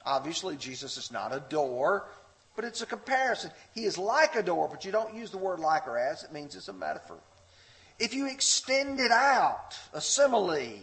Obviously, 0.03 0.55
Jesus 0.55 0.98
is 0.98 1.12
not 1.12 1.32
a 1.32 1.43
door, 1.48 2.08
but 2.55 2.65
it's 2.65 2.82
a 2.82 2.88
comparison. 2.88 3.51
He 3.75 3.86
is 3.86 4.00
like 4.00 4.36
a 4.36 4.41
door, 4.41 4.67
but 4.67 4.84
you 4.84 4.91
don't 4.91 5.13
use 5.13 5.29
the 5.29 5.38
word 5.38 5.60
like 5.60 5.88
or 5.88 6.00
as. 6.00 6.24
It 6.24 6.34
means 6.34 6.55
it's 6.55 6.70
a 6.70 6.74
metaphor. 6.74 7.20
If 8.00 8.15
you 8.15 8.25
extend 8.27 9.00
it 9.00 9.12
out, 9.12 9.77
a 9.93 10.01
simile, 10.01 10.79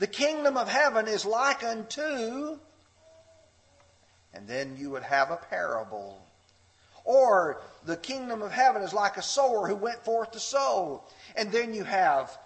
the 0.00 0.08
kingdom 0.08 0.56
of 0.56 0.68
heaven 0.68 1.06
is 1.06 1.24
like 1.24 1.62
unto, 1.62 2.58
and 4.34 4.46
then 4.46 4.76
you 4.78 4.90
would 4.90 5.02
have 5.02 5.30
a 5.30 5.36
parable. 5.36 6.24
Or 7.04 7.60
the 7.84 7.96
kingdom 7.96 8.42
of 8.42 8.52
heaven 8.52 8.82
is 8.82 8.92
like 8.92 9.16
a 9.16 9.22
sower 9.22 9.66
who 9.66 9.76
went 9.76 10.04
forth 10.04 10.32
to 10.32 10.40
sow. 10.40 11.02
And 11.34 11.50
then 11.50 11.74
you 11.74 11.84
have 11.84 12.36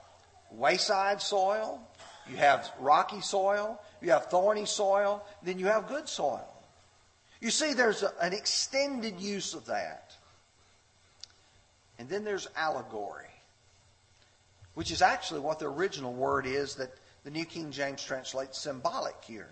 wayside 0.50 1.20
soil, 1.20 1.80
you 2.30 2.36
have 2.36 2.70
rocky 2.78 3.20
soil, 3.20 3.80
you 4.00 4.10
have 4.10 4.26
thorny 4.26 4.66
soil, 4.66 5.24
then 5.42 5.58
you 5.58 5.66
have 5.66 5.88
good 5.88 6.08
soil. 6.08 6.48
You 7.40 7.50
see, 7.50 7.74
there's 7.74 8.02
a, 8.02 8.12
an 8.20 8.32
extended 8.32 9.20
use 9.20 9.54
of 9.54 9.66
that. 9.66 10.12
And 11.98 12.08
then 12.08 12.24
there's 12.24 12.48
allegory, 12.56 13.28
which 14.74 14.90
is 14.90 15.02
actually 15.02 15.40
what 15.40 15.58
the 15.58 15.66
original 15.66 16.12
word 16.12 16.46
is 16.46 16.76
that 16.76 16.92
the 17.24 17.30
New 17.30 17.44
King 17.44 17.70
James 17.70 18.02
translates 18.02 18.58
symbolic 18.58 19.16
here. 19.26 19.50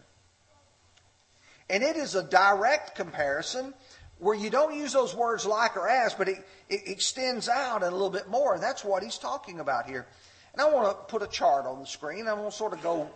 And 1.72 1.82
it 1.82 1.96
is 1.96 2.14
a 2.14 2.22
direct 2.22 2.94
comparison 2.94 3.74
where 4.18 4.36
you 4.36 4.50
don't 4.50 4.76
use 4.76 4.92
those 4.92 5.16
words 5.16 5.44
like 5.44 5.76
or 5.76 5.88
as, 5.88 6.14
but 6.14 6.28
it, 6.28 6.46
it 6.68 6.82
extends 6.86 7.48
out 7.48 7.82
a 7.82 7.90
little 7.90 8.10
bit 8.10 8.28
more. 8.28 8.54
And 8.54 8.62
that's 8.62 8.84
what 8.84 9.02
he's 9.02 9.18
talking 9.18 9.58
about 9.58 9.86
here. 9.86 10.06
And 10.52 10.60
I 10.60 10.70
want 10.70 10.86
to 10.86 11.04
put 11.06 11.22
a 11.22 11.26
chart 11.26 11.66
on 11.66 11.80
the 11.80 11.86
screen. 11.86 12.28
I 12.28 12.34
want 12.34 12.50
to 12.50 12.56
sort 12.56 12.74
of 12.74 12.82
go 12.82 13.10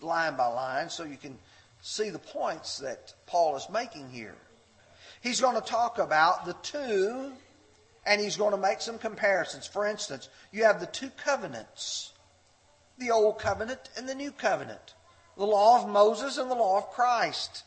line 0.00 0.36
by 0.36 0.46
line 0.46 0.88
so 0.88 1.04
you 1.04 1.18
can 1.18 1.36
see 1.82 2.08
the 2.08 2.18
points 2.18 2.78
that 2.78 3.12
Paul 3.26 3.56
is 3.56 3.68
making 3.68 4.08
here. 4.08 4.36
He's 5.20 5.40
going 5.40 5.60
to 5.60 5.68
talk 5.68 5.98
about 5.98 6.46
the 6.46 6.54
two, 6.62 7.32
and 8.06 8.20
he's 8.20 8.36
going 8.36 8.52
to 8.52 8.56
make 8.56 8.80
some 8.80 8.98
comparisons. 8.98 9.66
For 9.66 9.86
instance, 9.86 10.28
you 10.50 10.64
have 10.64 10.80
the 10.80 10.86
two 10.86 11.10
covenants 11.10 12.12
the 12.98 13.10
Old 13.10 13.38
Covenant 13.38 13.90
and 13.96 14.08
the 14.08 14.14
New 14.14 14.30
Covenant, 14.30 14.94
the 15.36 15.46
law 15.46 15.82
of 15.82 15.88
Moses 15.88 16.38
and 16.38 16.50
the 16.50 16.54
law 16.54 16.78
of 16.78 16.90
Christ. 16.90 17.64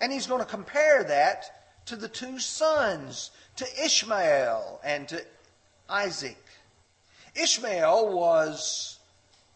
And 0.00 0.12
he's 0.12 0.26
going 0.26 0.40
to 0.40 0.46
compare 0.46 1.04
that 1.04 1.86
to 1.86 1.96
the 1.96 2.08
two 2.08 2.38
sons, 2.38 3.30
to 3.56 3.66
Ishmael 3.84 4.80
and 4.84 5.08
to 5.08 5.24
Isaac. 5.88 6.42
Ishmael 7.34 8.14
was 8.16 8.98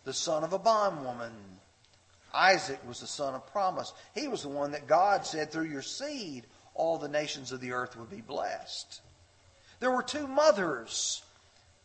the 0.04 0.12
son 0.12 0.45
of 0.45 0.52
a 0.52 0.59
bondwoman. 0.59 1.33
Isaac 2.35 2.80
was 2.87 3.00
the 3.00 3.07
son 3.07 3.35
of 3.35 3.47
promise. 3.50 3.92
He 4.14 4.28
was 4.28 4.42
the 4.42 4.49
one 4.49 4.73
that 4.73 4.87
God 4.87 5.25
said, 5.25 5.50
through 5.50 5.68
your 5.68 5.83
seed, 5.83 6.45
all 6.75 6.99
the 6.99 7.09
nations 7.09 7.52
of 7.52 7.61
the 7.61 7.73
earth 7.73 7.97
would 7.97 8.11
be 8.11 8.21
blessed. 8.21 9.00
There 9.80 9.90
were 9.90 10.02
two 10.02 10.26
mothers. 10.26 11.23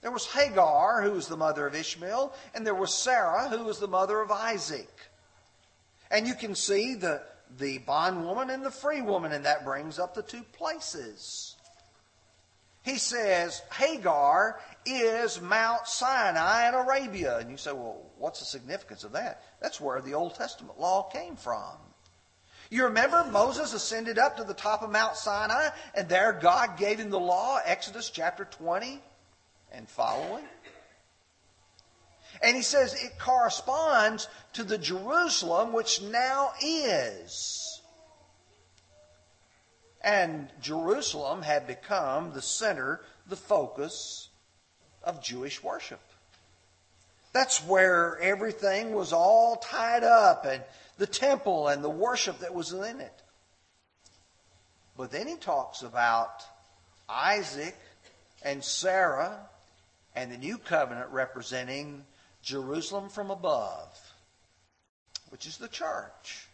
There 0.01 0.11
was 0.11 0.25
Hagar, 0.25 1.01
who 1.01 1.11
was 1.11 1.27
the 1.27 1.37
mother 1.37 1.65
of 1.65 1.75
Ishmael, 1.75 2.33
and 2.53 2.67
there 2.67 2.75
was 2.75 2.93
Sarah, 2.93 3.47
who 3.47 3.63
was 3.63 3.79
the 3.79 3.87
mother 3.87 4.19
of 4.19 4.31
Isaac. 4.31 4.89
And 6.11 6.27
you 6.27 6.35
can 6.35 6.55
see 6.55 6.95
the, 6.95 7.21
the 7.57 7.79
bondwoman 7.79 8.49
and 8.49 8.65
the 8.65 8.71
free 8.71 9.01
woman, 9.01 9.31
and 9.31 9.45
that 9.45 9.65
brings 9.65 9.99
up 9.99 10.13
the 10.13 10.23
two 10.23 10.43
places. 10.53 11.55
He 12.83 12.97
says 12.97 13.61
Hagar 13.71 14.59
is 14.85 15.41
Mount 15.41 15.87
Sinai 15.87 16.67
in 16.67 16.73
Arabia. 16.73 17.37
And 17.37 17.49
you 17.49 17.57
say, 17.57 17.71
well, 17.71 18.11
what's 18.17 18.39
the 18.39 18.45
significance 18.45 19.05
of 19.05 19.13
that? 19.13 19.41
That's 19.61 19.79
where 19.79 20.01
the 20.01 20.13
Old 20.13 20.35
Testament 20.35 20.79
law 20.79 21.03
came 21.03 21.37
from. 21.37 21.77
You 22.69 22.85
remember 22.85 23.23
Moses 23.25 23.73
ascended 23.73 24.17
up 24.17 24.37
to 24.37 24.43
the 24.43 24.53
top 24.53 24.81
of 24.81 24.89
Mount 24.89 25.15
Sinai, 25.15 25.69
and 25.95 26.09
there 26.09 26.33
God 26.33 26.77
gave 26.77 26.99
him 26.99 27.09
the 27.09 27.19
law, 27.19 27.59
Exodus 27.63 28.09
chapter 28.09 28.45
20 28.45 28.99
and 29.71 29.87
following. 29.87 30.43
And 32.41 32.55
he 32.55 32.61
says 32.61 32.93
it 32.93 33.19
corresponds 33.19 34.27
to 34.53 34.63
the 34.63 34.77
Jerusalem 34.77 35.73
which 35.73 36.01
now 36.01 36.51
is. 36.61 37.81
And 40.01 40.49
Jerusalem 40.61 41.41
had 41.41 41.65
become 41.65 42.33
the 42.33 42.41
center, 42.41 43.01
the 43.27 43.37
focus 43.37 44.29
of 45.03 45.23
Jewish 45.23 45.63
worship. 45.63 46.01
That's 47.31 47.65
where 47.65 48.19
everything 48.19 48.93
was 48.93 49.11
all 49.11 49.55
tied 49.55 50.03
up 50.03 50.45
and 50.45 50.63
the 50.97 51.07
temple 51.07 51.67
and 51.67 51.83
the 51.83 51.89
worship 51.89 52.39
that 52.39 52.53
was 52.53 52.71
in 52.73 53.01
it. 53.01 53.23
But 54.95 55.11
then 55.11 55.27
he 55.27 55.35
talks 55.35 55.81
about 55.81 56.43
Isaac 57.09 57.75
and 58.43 58.63
Sarah 58.63 59.39
and 60.15 60.31
the 60.31 60.37
new 60.37 60.57
covenant 60.59 61.09
representing 61.09 62.05
Jerusalem 62.43 63.09
from 63.09 63.31
above, 63.31 63.97
which 65.29 65.47
is 65.47 65.57
the 65.57 65.67
church, 65.67 66.47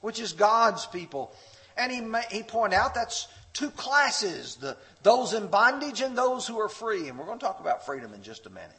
which 0.00 0.20
is 0.20 0.32
God's 0.34 0.86
people. 0.86 1.32
And 1.76 1.90
he, 1.90 2.36
he 2.36 2.42
pointed 2.42 2.76
out 2.76 2.94
that's 2.94 3.26
two 3.54 3.70
classes 3.70 4.56
the, 4.56 4.76
those 5.02 5.32
in 5.32 5.48
bondage 5.48 6.00
and 6.02 6.16
those 6.16 6.46
who 6.46 6.60
are 6.60 6.68
free. 6.68 7.08
And 7.08 7.18
we're 7.18 7.24
going 7.24 7.38
to 7.38 7.44
talk 7.44 7.60
about 7.60 7.86
freedom 7.86 8.12
in 8.12 8.22
just 8.22 8.46
a 8.46 8.50
minute. 8.50 8.70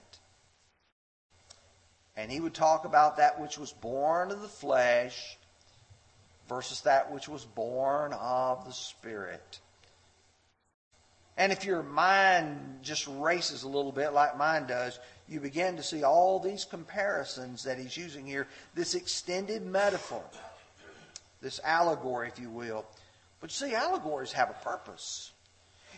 And 2.15 2.31
he 2.31 2.39
would 2.39 2.53
talk 2.53 2.85
about 2.85 3.17
that 3.17 3.41
which 3.41 3.57
was 3.57 3.71
born 3.71 4.29
of 4.29 4.41
the 4.41 4.47
flesh 4.47 5.37
versus 6.47 6.81
that 6.81 7.11
which 7.11 7.27
was 7.27 7.43
born 7.43 8.13
of 8.13 8.65
the 8.65 8.73
Spirit. 8.73 9.59
And 11.37 11.51
if 11.51 11.65
your 11.65 11.81
mind 11.81 12.79
just 12.83 13.07
races 13.07 13.63
a 13.63 13.67
little 13.67 13.91
bit 13.91 14.13
like 14.13 14.37
mine 14.37 14.67
does, 14.67 14.99
you 15.27 15.39
begin 15.39 15.77
to 15.77 15.83
see 15.83 16.03
all 16.03 16.39
these 16.39 16.65
comparisons 16.65 17.63
that 17.63 17.77
he's 17.77 17.95
using 17.95 18.25
here, 18.25 18.47
this 18.75 18.95
extended 18.95 19.65
metaphor, 19.65 20.23
this 21.41 21.59
allegory, 21.63 22.27
if 22.27 22.39
you 22.39 22.49
will. 22.49 22.85
But 23.39 23.49
you 23.49 23.67
see, 23.67 23.75
allegories 23.75 24.31
have 24.33 24.49
a 24.49 24.65
purpose. 24.65 25.31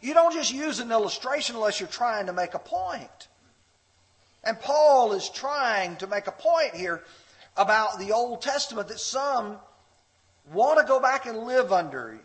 You 0.01 0.13
don't 0.13 0.33
just 0.33 0.53
use 0.53 0.79
an 0.79 0.91
illustration 0.91 1.55
unless 1.55 1.79
you're 1.79 1.89
trying 1.89 2.27
to 2.27 2.33
make 2.33 2.53
a 2.53 2.59
point. 2.59 3.27
And 4.43 4.59
Paul 4.59 5.13
is 5.13 5.29
trying 5.29 5.95
to 5.97 6.07
make 6.07 6.27
a 6.27 6.31
point 6.31 6.75
here 6.75 7.03
about 7.57 7.99
the 7.99 8.11
Old 8.11 8.41
Testament 8.41 8.89
that 8.89 8.99
some 8.99 9.57
want 10.53 10.79
to 10.79 10.85
go 10.85 10.99
back 10.99 11.25
and 11.25 11.39
live 11.39 11.71
under. 11.71 12.19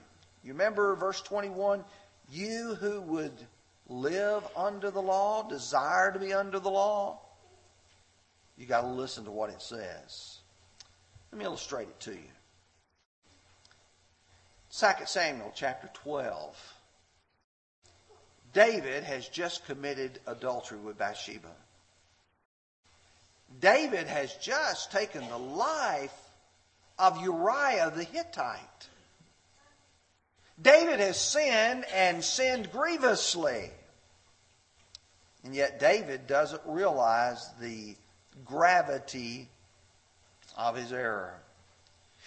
You 0.45 0.53
remember 0.53 0.95
verse 0.97 1.23
21? 1.23 1.85
You 2.31 2.75
who 2.75 3.01
would 3.03 3.33
live 3.91 4.45
under 4.57 4.91
the 4.91 5.03
law, 5.03 5.47
desire 5.49 6.13
to 6.13 6.19
be 6.19 6.33
under 6.33 6.61
the 6.61 6.71
law, 6.71 7.19
you 8.57 8.65
got 8.65 8.83
to 8.83 8.87
listen 8.87 9.25
to 9.25 9.31
what 9.31 9.51
it 9.51 9.61
says. 9.61 10.39
Let 11.33 11.39
me 11.39 11.45
illustrate 11.45 11.89
it 11.89 12.01
to 12.01 12.13
you. 12.13 12.31
2 14.79 14.87
Samuel 15.07 15.53
chapter 15.55 15.91
12. 15.95 16.75
David 18.53 19.05
has 19.05 19.29
just 19.29 19.67
committed 19.67 20.21
adultery 20.27 20.79
with 20.79 20.99
Bathsheba. 20.99 21.51
David 23.61 24.07
has 24.07 24.33
just 24.35 24.93
taken 24.93 25.29
the 25.29 25.39
life 25.39 26.17
of 26.99 27.21
Uriah 27.21 27.93
the 27.95 28.05
Hittite. 28.05 28.89
David 30.61 31.01
has 31.01 31.19
sinned 31.19 31.85
and 31.93 32.23
sinned 32.23 32.71
grievously. 32.71 33.71
And 35.45 35.55
yet 35.55 35.81
David 35.81 36.27
doesn't 36.27 36.63
realize 36.67 37.49
the 37.61 37.97
gravity 38.45 39.49
of 40.57 40.77
his 40.77 40.93
error. 40.93 41.35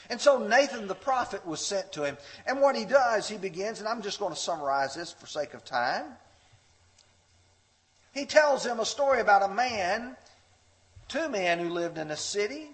And 0.10 0.20
so 0.20 0.40
Nathan 0.40 0.88
the 0.88 0.96
prophet 0.96 1.46
was 1.46 1.66
sent 1.66 1.92
to 1.94 2.04
him. 2.04 2.18
And 2.46 2.60
what 2.62 2.76
he 2.76 2.86
does, 2.86 3.28
he 3.30 3.38
begins, 3.38 3.80
and 3.80 3.88
I'm 3.88 4.02
just 4.02 4.20
going 4.20 4.34
to 4.34 4.40
summarize 4.40 4.96
this 4.96 5.14
for 5.14 5.28
sake 5.28 5.54
of 5.54 5.64
time. 5.64 6.06
He 8.14 8.26
tells 8.26 8.66
him 8.66 8.80
a 8.80 8.86
story 8.86 9.22
about 9.22 9.50
a 9.50 9.54
man, 9.54 10.16
two 11.08 11.30
men 11.30 11.60
who 11.60 11.70
lived 11.70 11.98
in 11.98 12.12
a 12.12 12.18
city. 12.18 12.70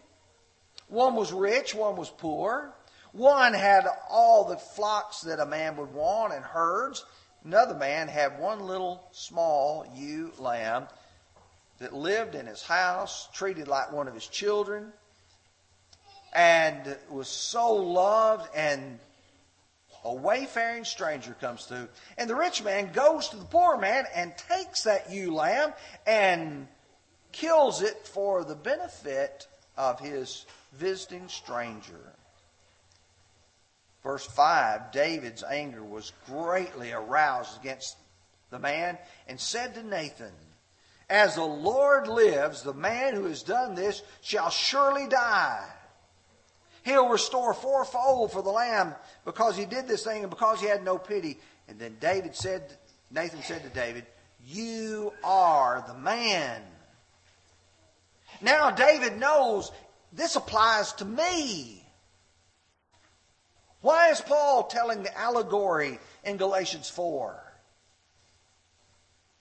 One 0.87 1.15
was 1.15 1.31
rich, 1.31 1.75
one 1.75 1.95
was 1.95 2.09
poor. 2.09 2.73
One 3.11 3.53
had 3.53 3.85
all 4.09 4.45
the 4.45 4.57
flocks 4.57 5.21
that 5.21 5.39
a 5.39 5.45
man 5.45 5.77
would 5.77 5.93
want 5.93 6.33
and 6.33 6.43
herds. 6.43 7.05
Another 7.43 7.75
man 7.75 8.07
had 8.07 8.39
one 8.39 8.59
little 8.59 9.07
small 9.11 9.85
ewe 9.95 10.33
lamb 10.37 10.87
that 11.79 11.93
lived 11.93 12.35
in 12.35 12.45
his 12.45 12.61
house, 12.61 13.29
treated 13.33 13.67
like 13.67 13.91
one 13.91 14.07
of 14.07 14.13
his 14.13 14.27
children. 14.27 14.91
and 16.33 16.97
was 17.09 17.27
so 17.27 17.73
loved 17.73 18.47
and 18.55 18.99
a 20.03 20.13
wayfaring 20.13 20.85
stranger 20.85 21.35
comes 21.41 21.65
through 21.65 21.89
and 22.17 22.29
the 22.29 22.35
rich 22.35 22.63
man 22.63 22.91
goes 22.91 23.29
to 23.29 23.35
the 23.35 23.45
poor 23.45 23.77
man 23.77 24.05
and 24.13 24.37
takes 24.37 24.83
that 24.83 25.09
ewe 25.09 25.33
lamb 25.33 25.73
and 26.05 26.67
kills 27.31 27.81
it 27.81 28.07
for 28.07 28.43
the 28.43 28.55
benefit 28.55 29.47
of 29.75 29.99
his 29.99 30.45
visiting 30.73 31.27
stranger 31.27 32.13
verse 34.03 34.25
5 34.25 34.91
david's 34.91 35.43
anger 35.43 35.83
was 35.83 36.13
greatly 36.25 36.91
aroused 36.91 37.59
against 37.59 37.97
the 38.49 38.59
man 38.59 38.97
and 39.27 39.39
said 39.39 39.73
to 39.75 39.83
nathan 39.83 40.33
as 41.09 41.35
the 41.35 41.43
lord 41.43 42.07
lives 42.07 42.63
the 42.63 42.73
man 42.73 43.13
who 43.15 43.25
has 43.25 43.43
done 43.43 43.75
this 43.75 44.01
shall 44.21 44.49
surely 44.49 45.07
die 45.07 45.67
He'll 46.83 47.09
restore 47.09 47.53
fourfold 47.53 48.31
for 48.31 48.41
the 48.41 48.49
lamb 48.49 48.95
because 49.25 49.57
he 49.57 49.65
did 49.65 49.87
this 49.87 50.03
thing 50.03 50.23
and 50.23 50.29
because 50.29 50.61
he 50.61 50.67
had 50.67 50.83
no 50.83 50.97
pity. 50.97 51.37
And 51.67 51.77
then 51.77 51.97
David 51.99 52.35
said, 52.35 52.73
Nathan 53.11 53.43
said 53.43 53.63
to 53.63 53.69
David, 53.69 54.05
You 54.45 55.13
are 55.23 55.83
the 55.87 55.93
man. 55.93 56.61
Now 58.41 58.71
David 58.71 59.17
knows 59.19 59.71
this 60.13 60.35
applies 60.35 60.93
to 60.93 61.05
me. 61.05 61.78
Why 63.81 64.09
is 64.09 64.21
Paul 64.21 64.63
telling 64.63 65.03
the 65.03 65.17
allegory 65.17 65.99
in 66.23 66.37
Galatians 66.37 66.89
4? 66.89 67.35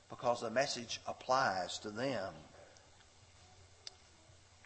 Because 0.08 0.40
the 0.40 0.50
message 0.50 1.00
applies 1.06 1.78
to 1.80 1.90
them 1.90 2.32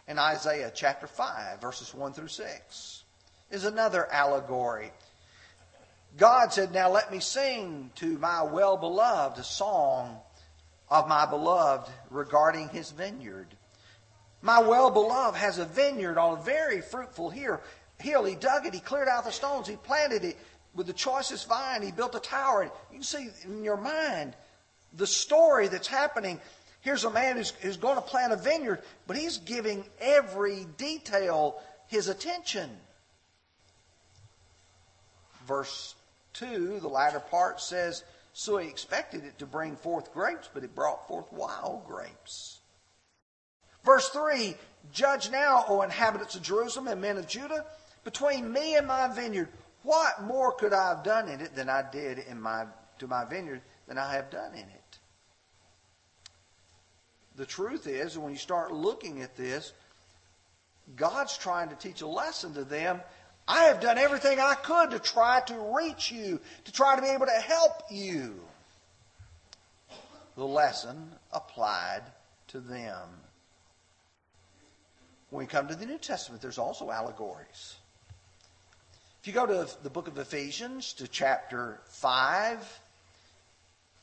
in 0.07 0.19
Isaiah 0.19 0.71
chapter 0.73 1.07
5, 1.07 1.61
verses 1.61 1.93
1 1.93 2.13
through 2.13 2.27
6, 2.27 3.03
is 3.51 3.65
another 3.65 4.11
allegory. 4.11 4.91
God 6.17 6.53
said, 6.53 6.73
Now 6.73 6.91
let 6.91 7.11
me 7.11 7.19
sing 7.19 7.89
to 7.95 8.17
my 8.19 8.43
well 8.43 8.77
beloved 8.77 9.39
a 9.39 9.43
song 9.43 10.17
of 10.89 11.07
my 11.07 11.25
beloved 11.25 11.89
regarding 12.11 12.69
his 12.69 12.91
vineyard. 12.91 13.47
My 14.41 14.59
well 14.61 14.91
beloved 14.91 15.37
has 15.37 15.57
a 15.57 15.65
vineyard 15.65 16.17
on 16.17 16.37
a 16.37 16.43
very 16.43 16.81
fruitful 16.81 17.29
hill. 17.29 17.61
He 18.01 18.35
dug 18.35 18.65
it, 18.65 18.73
he 18.73 18.79
cleared 18.79 19.07
out 19.07 19.23
the 19.23 19.31
stones, 19.31 19.67
he 19.67 19.75
planted 19.77 20.23
it 20.25 20.37
with 20.75 20.87
the 20.87 20.93
choicest 20.93 21.47
vine, 21.47 21.81
he 21.81 21.91
built 21.91 22.15
a 22.15 22.19
tower. 22.19 22.63
You 22.63 22.71
can 22.91 23.03
see 23.03 23.29
in 23.45 23.63
your 23.63 23.77
mind 23.77 24.35
the 24.93 25.07
story 25.07 25.67
that's 25.67 25.87
happening 25.87 26.39
Here's 26.83 27.05
a 27.05 27.09
man 27.09 27.37
who's, 27.37 27.51
who's 27.61 27.77
going 27.77 27.95
to 27.95 28.01
plant 28.01 28.33
a 28.33 28.35
vineyard, 28.35 28.81
but 29.07 29.15
he's 29.15 29.37
giving 29.37 29.85
every 30.01 30.67
detail 30.77 31.61
his 31.87 32.09
attention. 32.09 32.69
Verse 35.47 35.95
2, 36.33 36.79
the 36.81 36.89
latter 36.89 37.21
part 37.21 37.61
says, 37.61 38.03
So 38.33 38.57
he 38.57 38.67
expected 38.67 39.23
it 39.23 39.39
to 39.39 39.45
bring 39.45 39.77
forth 39.77 40.13
grapes, 40.13 40.49
but 40.53 40.65
it 40.65 40.75
brought 40.75 41.07
forth 41.07 41.31
wild 41.31 41.87
grapes. 41.87 42.59
Verse 43.85 44.09
3, 44.09 44.53
Judge 44.91 45.31
now, 45.31 45.63
O 45.69 45.83
inhabitants 45.83 46.35
of 46.35 46.41
Jerusalem 46.41 46.89
and 46.89 46.99
men 46.99 47.17
of 47.17 47.27
Judah, 47.27 47.65
between 48.03 48.51
me 48.51 48.75
and 48.75 48.87
my 48.87 49.07
vineyard, 49.13 49.49
what 49.83 50.23
more 50.23 50.53
could 50.53 50.73
I 50.73 50.89
have 50.89 51.03
done 51.03 51.29
in 51.29 51.41
it 51.41 51.55
than 51.55 51.69
I 51.69 51.83
did 51.91 52.19
in 52.19 52.39
my, 52.41 52.65
to 52.99 53.07
my 53.07 53.25
vineyard 53.25 53.61
than 53.87 53.97
I 53.97 54.13
have 54.13 54.29
done 54.29 54.53
in 54.53 54.59
it? 54.59 54.83
the 57.35 57.45
truth 57.45 57.87
is, 57.87 58.17
when 58.17 58.31
you 58.31 58.37
start 58.37 58.71
looking 58.71 59.21
at 59.21 59.35
this, 59.35 59.73
God's 60.95 61.37
trying 61.37 61.69
to 61.69 61.75
teach 61.75 62.01
a 62.01 62.07
lesson 62.07 62.53
to 62.53 62.63
them. 62.63 63.01
I 63.47 63.65
have 63.65 63.81
done 63.81 63.97
everything 63.97 64.39
I 64.39 64.55
could 64.55 64.91
to 64.91 64.99
try 64.99 65.41
to 65.47 65.73
reach 65.77 66.11
you, 66.11 66.39
to 66.65 66.71
try 66.71 66.95
to 66.95 67.01
be 67.01 67.07
able 67.09 67.25
to 67.25 67.31
help 67.31 67.83
you. 67.89 68.39
The 70.35 70.45
lesson 70.45 71.11
applied 71.31 72.03
to 72.49 72.59
them. 72.59 73.09
When 75.29 75.39
we 75.39 75.47
come 75.47 75.67
to 75.67 75.75
the 75.75 75.85
New 75.85 75.97
Testament, 75.97 76.41
there's 76.41 76.57
also 76.57 76.91
allegories. 76.91 77.75
If 79.23 79.27
you 79.27 79.33
go 79.33 79.45
to 79.45 79.65
the 79.83 79.89
book 79.89 80.09
of 80.09 80.17
Ephesians, 80.17 80.91
to 80.95 81.07
chapter 81.07 81.79
5, 81.85 82.79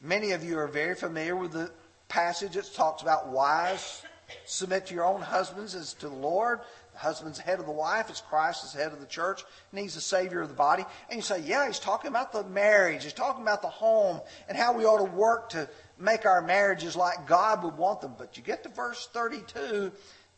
many 0.01 0.31
of 0.31 0.43
you 0.43 0.59
are 0.59 0.67
very 0.67 0.95
familiar 0.95 1.37
with 1.37 1.53
the 1.53 1.71
passage 2.09 2.55
that 2.55 2.73
talks 2.73 3.03
about 3.03 3.29
wives 3.29 4.03
submit 4.47 4.87
to 4.87 4.95
your 4.95 5.05
own 5.05 5.21
husbands 5.21 5.75
as 5.75 5.93
to 5.93 6.09
the 6.09 6.15
Lord. 6.15 6.61
The 6.95 7.01
husband's 7.01 7.39
head 7.39 7.61
of 7.61 7.67
the 7.67 7.71
wife, 7.71 8.09
as 8.09 8.23
Christ 8.23 8.65
is 8.65 8.73
head 8.73 8.93
of 8.93 9.01
the 9.01 9.05
church, 9.05 9.45
and 9.71 9.81
he's 9.81 9.95
the 9.95 10.01
Savior 10.01 10.41
of 10.41 10.49
the 10.49 10.55
body. 10.55 10.87
And 11.11 11.17
you 11.17 11.23
say, 11.23 11.43
yeah, 11.43 11.67
he's 11.67 11.79
talking 11.79 12.09
about 12.09 12.33
the 12.33 12.45
marriage. 12.45 13.05
He's 13.05 13.13
talking 13.13 13.43
about 13.43 13.61
the 13.61 13.69
home 13.69 14.23
and 14.49 14.57
how 14.57 14.73
we 14.73 14.87
ought 14.87 15.05
to 15.05 15.13
work 15.13 15.51
to 15.51 15.69
make 15.99 16.25
our 16.25 16.41
marriages 16.41 16.97
like 16.97 17.27
God 17.27 17.63
would 17.63 17.77
want 17.77 18.01
them. 18.01 18.15
But 18.17 18.39
you 18.39 18.43
get 18.43 18.63
to 18.63 18.71
verse 18.71 19.07
32, 19.13 19.93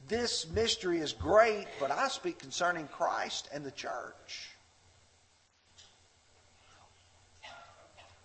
this 0.08 0.48
mystery 0.50 0.98
is 0.98 1.12
great, 1.12 1.68
but 1.78 1.92
I 1.92 2.08
speak 2.08 2.40
concerning 2.40 2.88
Christ 2.88 3.48
and 3.54 3.64
the 3.64 3.70
church. 3.70 4.48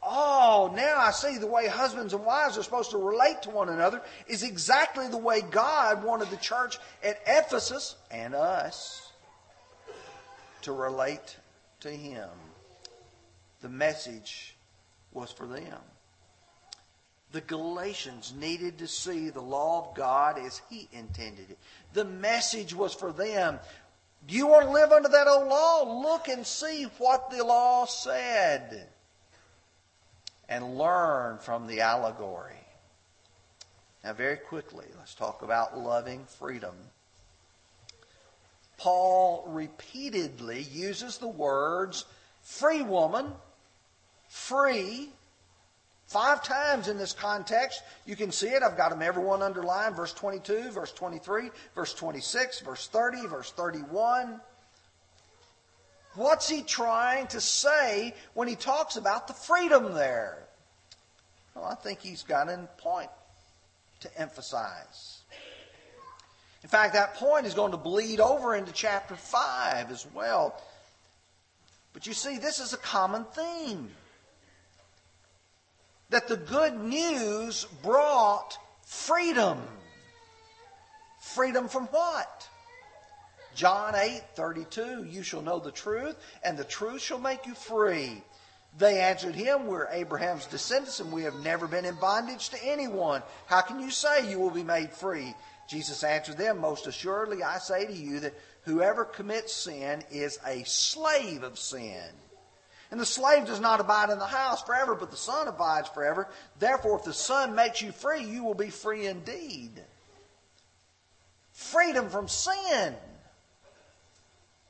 Oh, 0.04 0.72
now 0.76 0.96
I 0.98 1.12
see 1.12 1.38
the 1.38 1.48
way 1.48 1.68
husbands 1.68 2.14
and 2.14 2.26
wives 2.26 2.58
are 2.58 2.64
supposed 2.64 2.92
to 2.92 2.98
relate 2.98 3.42
to 3.44 3.50
one 3.50 3.70
another 3.70 4.02
is 4.28 4.44
exactly 4.44 5.08
the 5.08 5.18
way 5.18 5.42
God 5.42 6.04
wanted 6.04 6.30
the 6.30 6.38
church 6.38 6.78
at 7.04 7.22
Ephesus 7.26 7.96
and 8.12 8.36
us 8.36 9.12
to 10.62 10.72
relate 10.72 11.38
to 11.82 11.90
Him. 11.90 12.30
The 13.62 13.70
message 13.70 14.56
was 15.12 15.32
for 15.32 15.48
them. 15.48 15.80
The 17.32 17.42
Galatians 17.42 18.34
needed 18.40 18.78
to 18.78 18.88
see 18.88 19.30
the 19.30 19.42
law 19.42 19.88
of 19.90 19.96
God 19.96 20.40
as 20.40 20.62
He 20.70 20.88
intended 20.92 21.50
it. 21.50 21.58
The 21.94 22.06
message 22.06 22.74
was 22.74 22.94
for 22.94 23.12
them. 23.12 23.60
Do 24.28 24.36
you 24.36 24.48
want 24.48 24.66
to 24.66 24.72
live 24.72 24.92
under 24.92 25.10
that 25.10 25.28
old 25.28 25.48
law? 25.48 26.02
Look 26.02 26.28
and 26.28 26.46
see 26.46 26.84
what 26.98 27.30
the 27.30 27.44
law 27.44 27.86
said 27.86 28.88
and 30.50 30.78
learn 30.78 31.38
from 31.40 31.68
the 31.68 31.82
allegory. 31.82 32.54
Now, 34.04 34.14
very 34.14 34.38
quickly, 34.38 34.86
let's 34.98 35.16
talk 35.16 35.42
about 35.42 35.78
loving 35.78 36.26
freedom. 36.26 36.76
Paul 38.78 39.44
repeatedly 39.48 40.62
uses 40.62 41.18
the 41.18 41.28
words 41.28 42.06
free 42.42 42.84
woman, 42.84 43.34
free, 44.30 45.10
five 46.06 46.44
times 46.44 46.88
in 46.88 46.98
this 46.98 47.12
context. 47.12 47.82
You 48.06 48.16
can 48.16 48.32
see 48.32 48.48
it. 48.48 48.64
I've 48.64 48.78
got 48.78 48.90
them 48.92 49.02
everyone 49.02 49.42
underlined. 49.42 49.96
Verse 49.96 50.14
22, 50.14 50.72
verse 50.72 50.92
23, 50.94 51.50
verse 51.76 51.94
26, 51.94 52.62
verse 52.62 52.88
30, 52.88 53.28
verse 53.28 53.52
31. 53.52 54.40
What's 56.18 56.50
he 56.50 56.64
trying 56.64 57.28
to 57.28 57.40
say 57.40 58.16
when 58.34 58.48
he 58.48 58.56
talks 58.56 58.98
about 58.98 59.28
the 59.28 59.36
freedom 59.36 59.94
there? 59.94 60.48
Well, 61.54 61.66
I 61.66 61.76
think 61.76 62.00
he's 62.00 62.24
got 62.24 62.50
a 62.50 62.68
point 62.78 63.12
to 64.00 64.20
emphasize. 64.20 65.22
In 66.64 66.70
fact, 66.70 66.94
that 66.94 67.14
point 67.14 67.46
is 67.46 67.54
going 67.54 67.70
to 67.70 67.78
bleed 67.78 68.20
over 68.20 68.56
into 68.56 68.72
chapter 68.72 69.16
5 69.16 69.92
as 69.92 70.08
well. 70.12 70.60
But 71.94 72.08
you 72.08 72.14
see, 72.14 72.40
this 72.40 72.60
is 72.60 72.74
a 72.74 72.78
common 72.78 73.24
theme. 73.26 73.92
That 76.10 76.28
the 76.28 76.38
good 76.38 76.80
news 76.80 77.66
brought 77.84 78.58
freedom. 78.88 79.62
Freedom 81.22 81.68
from 81.68 81.86
what? 81.88 82.50
John 83.58 83.96
8, 83.96 84.22
32, 84.36 85.08
you 85.10 85.24
shall 85.24 85.41
know 85.41 85.58
the 85.58 85.72
truth, 85.72 86.15
and 86.43 86.56
the 86.56 86.63
truth 86.63 87.02
shall 87.02 87.17
make 87.17 87.48
you 87.48 87.56
free. 87.56 88.22
They 88.78 89.00
answered 89.00 89.34
him, 89.34 89.65
We're 89.65 89.88
Abraham's 89.89 90.46
descendants, 90.46 91.00
and 91.00 91.12
we 91.12 91.24
have 91.24 91.34
never 91.43 91.67
been 91.67 91.84
in 91.84 91.96
bondage 91.96 92.50
to 92.50 92.63
anyone. 92.63 93.24
How 93.48 93.62
can 93.62 93.80
you 93.80 93.89
say 93.89 94.30
you 94.30 94.39
will 94.39 94.52
be 94.52 94.63
made 94.63 94.91
free? 94.91 95.34
Jesus 95.67 96.04
answered 96.04 96.38
them, 96.38 96.60
Most 96.60 96.86
assuredly, 96.86 97.41
I 97.41 97.58
say 97.58 97.88
to 97.88 97.93
you 97.93 98.20
that 98.20 98.36
whoever 98.65 99.04
commits 99.04 99.54
sin 99.54 100.04
is 100.12 100.38
a 100.46 100.63
slave 100.63 101.41
of 101.41 101.58
sin. 101.58 102.04
And 102.91 103.00
the 103.00 103.08
slave 103.08 103.48
does 103.48 103.60
not 103.60 103.80
abide 103.80 104.12
in 104.12 104.20
the 104.20 104.26
house 104.28 104.62
forever, 104.62 104.93
but 104.93 105.10
the 105.10 105.17
Son 105.17 105.48
abides 105.48 105.89
forever. 105.89 106.30
Therefore, 106.60 107.00
if 107.00 107.06
the 107.06 107.12
Son 107.12 107.56
makes 107.56 107.82
you 107.82 107.91
free, 107.91 108.24
you 108.24 108.43
will 108.43 108.54
be 108.54 108.70
free 108.70 109.08
indeed. 109.08 109.82
Freedom 111.54 112.08
from 112.12 112.28
sin. 112.28 112.96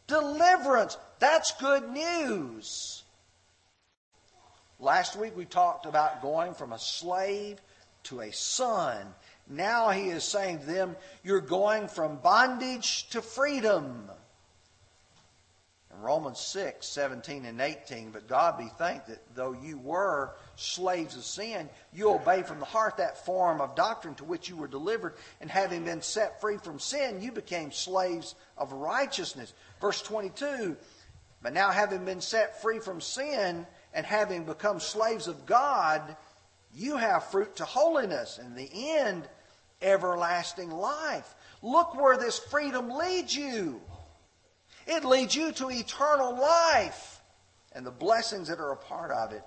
Deliverance. 0.07 0.97
That's 1.19 1.51
good 1.53 1.89
news. 1.89 3.03
Last 4.79 5.15
week 5.15 5.35
we 5.35 5.45
talked 5.45 5.85
about 5.85 6.21
going 6.21 6.53
from 6.53 6.71
a 6.71 6.79
slave 6.79 7.59
to 8.03 8.21
a 8.21 8.31
son. 8.31 9.13
Now 9.49 9.89
he 9.89 10.09
is 10.09 10.23
saying 10.23 10.59
to 10.59 10.65
them, 10.65 10.95
You're 11.23 11.41
going 11.41 11.87
from 11.87 12.17
bondage 12.17 13.09
to 13.09 13.21
freedom. 13.21 14.09
Romans 16.01 16.39
6, 16.39 16.87
17 16.87 17.45
and 17.45 17.59
18, 17.59 18.11
but 18.11 18.27
God 18.27 18.57
be 18.57 18.69
thanked 18.77 19.07
that 19.07 19.21
though 19.35 19.53
you 19.53 19.77
were 19.77 20.31
slaves 20.55 21.15
of 21.15 21.23
sin, 21.23 21.69
you 21.93 22.11
obeyed 22.11 22.45
from 22.45 22.59
the 22.59 22.65
heart 22.65 22.97
that 22.97 23.25
form 23.25 23.61
of 23.61 23.75
doctrine 23.75 24.15
to 24.15 24.23
which 24.23 24.49
you 24.49 24.55
were 24.55 24.67
delivered, 24.67 25.15
and 25.41 25.49
having 25.49 25.83
been 25.83 26.01
set 26.01 26.39
free 26.41 26.57
from 26.57 26.79
sin, 26.79 27.21
you 27.21 27.31
became 27.31 27.71
slaves 27.71 28.35
of 28.57 28.71
righteousness. 28.73 29.53
Verse 29.81 30.01
22, 30.01 30.77
but 31.41 31.53
now 31.53 31.69
having 31.71 32.05
been 32.05 32.21
set 32.21 32.61
free 32.61 32.79
from 32.79 33.01
sin 33.01 33.65
and 33.93 34.05
having 34.05 34.43
become 34.43 34.79
slaves 34.79 35.27
of 35.27 35.45
God, 35.45 36.15
you 36.75 36.97
have 36.97 37.31
fruit 37.31 37.55
to 37.57 37.65
holiness, 37.65 38.39
and 38.41 38.55
the 38.55 38.69
end, 38.73 39.27
everlasting 39.81 40.71
life. 40.71 41.35
Look 41.61 41.95
where 41.95 42.17
this 42.17 42.37
freedom 42.37 42.89
leads 42.89 43.35
you. 43.35 43.81
It 44.87 45.03
leads 45.03 45.35
you 45.35 45.51
to 45.51 45.69
eternal 45.69 46.33
life 46.39 47.21
and 47.73 47.85
the 47.85 47.91
blessings 47.91 48.47
that 48.47 48.59
are 48.59 48.71
a 48.71 48.77
part 48.77 49.11
of 49.11 49.33
it. 49.33 49.43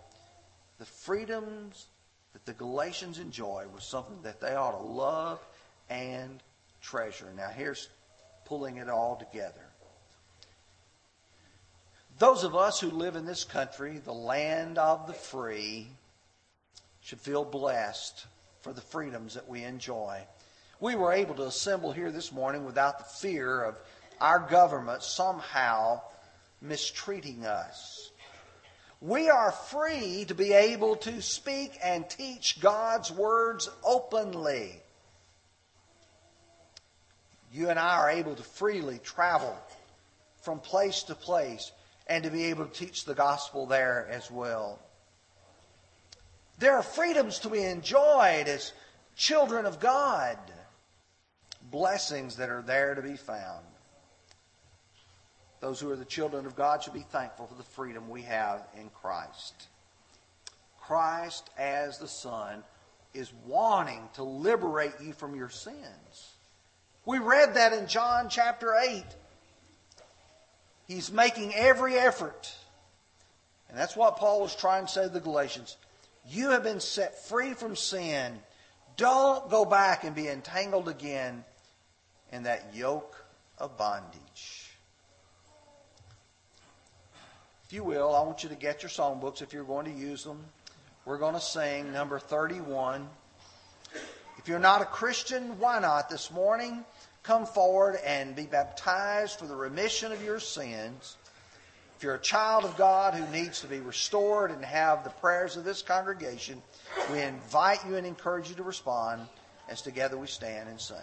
The 0.78 0.84
freedoms 0.84 1.86
that 2.34 2.44
the 2.44 2.52
Galatians 2.52 3.18
enjoy 3.18 3.64
was 3.74 3.84
something 3.84 4.20
that 4.22 4.40
they 4.40 4.54
ought 4.54 4.78
to 4.78 4.86
love 4.86 5.40
and 5.88 6.42
treasure. 6.82 7.32
Now, 7.34 7.48
here's 7.48 7.88
pulling 8.44 8.76
it 8.76 8.88
all 8.88 9.16
together. 9.16 9.64
Those 12.18 12.44
of 12.44 12.54
us 12.54 12.78
who 12.78 12.90
live 12.90 13.16
in 13.16 13.24
this 13.24 13.44
country, 13.44 13.96
the 13.96 14.12
land 14.12 14.76
of 14.76 15.06
the 15.06 15.14
free, 15.14 15.88
should 17.00 17.20
feel 17.20 17.46
blessed 17.46 18.26
for 18.60 18.74
the 18.74 18.82
freedoms 18.82 19.34
that 19.34 19.48
we 19.48 19.64
enjoy. 19.64 20.20
We 20.80 20.96
were 20.96 21.12
able 21.12 21.34
to 21.36 21.44
assemble 21.46 21.92
here 21.92 22.12
this 22.12 22.30
morning 22.30 22.66
without 22.66 22.98
the 22.98 23.04
fear 23.04 23.62
of 23.62 23.78
our 24.20 24.38
government 24.38 25.02
somehow 25.02 26.00
mistreating 26.60 27.46
us. 27.46 28.10
We 29.00 29.30
are 29.30 29.50
free 29.50 30.26
to 30.26 30.34
be 30.34 30.52
able 30.52 30.96
to 30.96 31.22
speak 31.22 31.72
and 31.82 32.08
teach 32.08 32.60
God's 32.60 33.10
words 33.10 33.70
openly. 33.82 34.82
You 37.52 37.70
and 37.70 37.78
I 37.78 37.96
are 37.96 38.10
able 38.10 38.34
to 38.34 38.42
freely 38.42 38.98
travel 39.02 39.56
from 40.42 40.60
place 40.60 41.02
to 41.04 41.14
place 41.14 41.72
and 42.06 42.24
to 42.24 42.30
be 42.30 42.44
able 42.46 42.66
to 42.66 42.72
teach 42.72 43.04
the 43.04 43.14
gospel 43.14 43.66
there 43.66 44.06
as 44.10 44.30
well. 44.30 44.78
There 46.58 46.76
are 46.76 46.82
freedoms 46.82 47.38
to 47.40 47.48
be 47.48 47.62
enjoyed 47.62 48.46
as 48.46 48.72
children 49.16 49.64
of 49.64 49.80
God, 49.80 50.36
blessings 51.70 52.36
that 52.36 52.50
are 52.50 52.62
there 52.62 52.94
to 52.94 53.02
be 53.02 53.16
found. 53.16 53.64
Those 55.60 55.78
who 55.78 55.90
are 55.90 55.96
the 55.96 56.04
children 56.04 56.46
of 56.46 56.56
God 56.56 56.82
should 56.82 56.94
be 56.94 57.04
thankful 57.10 57.46
for 57.46 57.54
the 57.54 57.62
freedom 57.62 58.08
we 58.08 58.22
have 58.22 58.66
in 58.78 58.88
Christ. 58.90 59.68
Christ, 60.80 61.50
as 61.58 61.98
the 61.98 62.08
Son, 62.08 62.64
is 63.12 63.32
wanting 63.46 64.08
to 64.14 64.22
liberate 64.22 64.94
you 65.02 65.12
from 65.12 65.34
your 65.34 65.50
sins. 65.50 66.34
We 67.04 67.18
read 67.18 67.54
that 67.54 67.72
in 67.72 67.86
John 67.86 68.28
chapter 68.28 68.74
8. 68.74 69.04
He's 70.86 71.12
making 71.12 71.54
every 71.54 71.94
effort. 71.94 72.52
And 73.68 73.78
that's 73.78 73.96
what 73.96 74.16
Paul 74.16 74.40
was 74.40 74.56
trying 74.56 74.86
to 74.86 74.92
say 74.92 75.02
to 75.04 75.08
the 75.08 75.20
Galatians. 75.20 75.76
You 76.28 76.50
have 76.50 76.64
been 76.64 76.80
set 76.80 77.24
free 77.26 77.54
from 77.54 77.76
sin. 77.76 78.38
Don't 78.96 79.48
go 79.48 79.64
back 79.64 80.04
and 80.04 80.14
be 80.14 80.28
entangled 80.28 80.88
again 80.88 81.44
in 82.32 82.42
that 82.44 82.74
yoke 82.74 83.16
of 83.58 83.78
bondage. 83.78 84.59
If 87.70 87.74
you 87.74 87.84
will, 87.84 88.16
I 88.16 88.22
want 88.22 88.42
you 88.42 88.48
to 88.48 88.56
get 88.56 88.82
your 88.82 88.90
songbooks 88.90 89.42
if 89.42 89.52
you're 89.52 89.62
going 89.62 89.84
to 89.84 89.92
use 89.92 90.24
them. 90.24 90.44
We're 91.04 91.18
going 91.18 91.34
to 91.34 91.40
sing 91.40 91.92
number 91.92 92.18
31. 92.18 93.08
If 94.38 94.48
you're 94.48 94.58
not 94.58 94.82
a 94.82 94.86
Christian, 94.86 95.56
why 95.60 95.78
not 95.78 96.10
this 96.10 96.32
morning? 96.32 96.84
Come 97.22 97.46
forward 97.46 98.00
and 98.04 98.34
be 98.34 98.42
baptized 98.42 99.38
for 99.38 99.46
the 99.46 99.54
remission 99.54 100.10
of 100.10 100.20
your 100.24 100.40
sins. 100.40 101.16
If 101.96 102.02
you're 102.02 102.16
a 102.16 102.20
child 102.20 102.64
of 102.64 102.76
God 102.76 103.14
who 103.14 103.32
needs 103.32 103.60
to 103.60 103.68
be 103.68 103.78
restored 103.78 104.50
and 104.50 104.64
have 104.64 105.04
the 105.04 105.10
prayers 105.10 105.56
of 105.56 105.62
this 105.62 105.80
congregation, 105.80 106.60
we 107.12 107.20
invite 107.20 107.86
you 107.86 107.94
and 107.94 108.04
encourage 108.04 108.48
you 108.48 108.56
to 108.56 108.64
respond 108.64 109.28
as 109.68 109.80
together 109.80 110.18
we 110.18 110.26
stand 110.26 110.68
and 110.68 110.80
sing. 110.80 110.96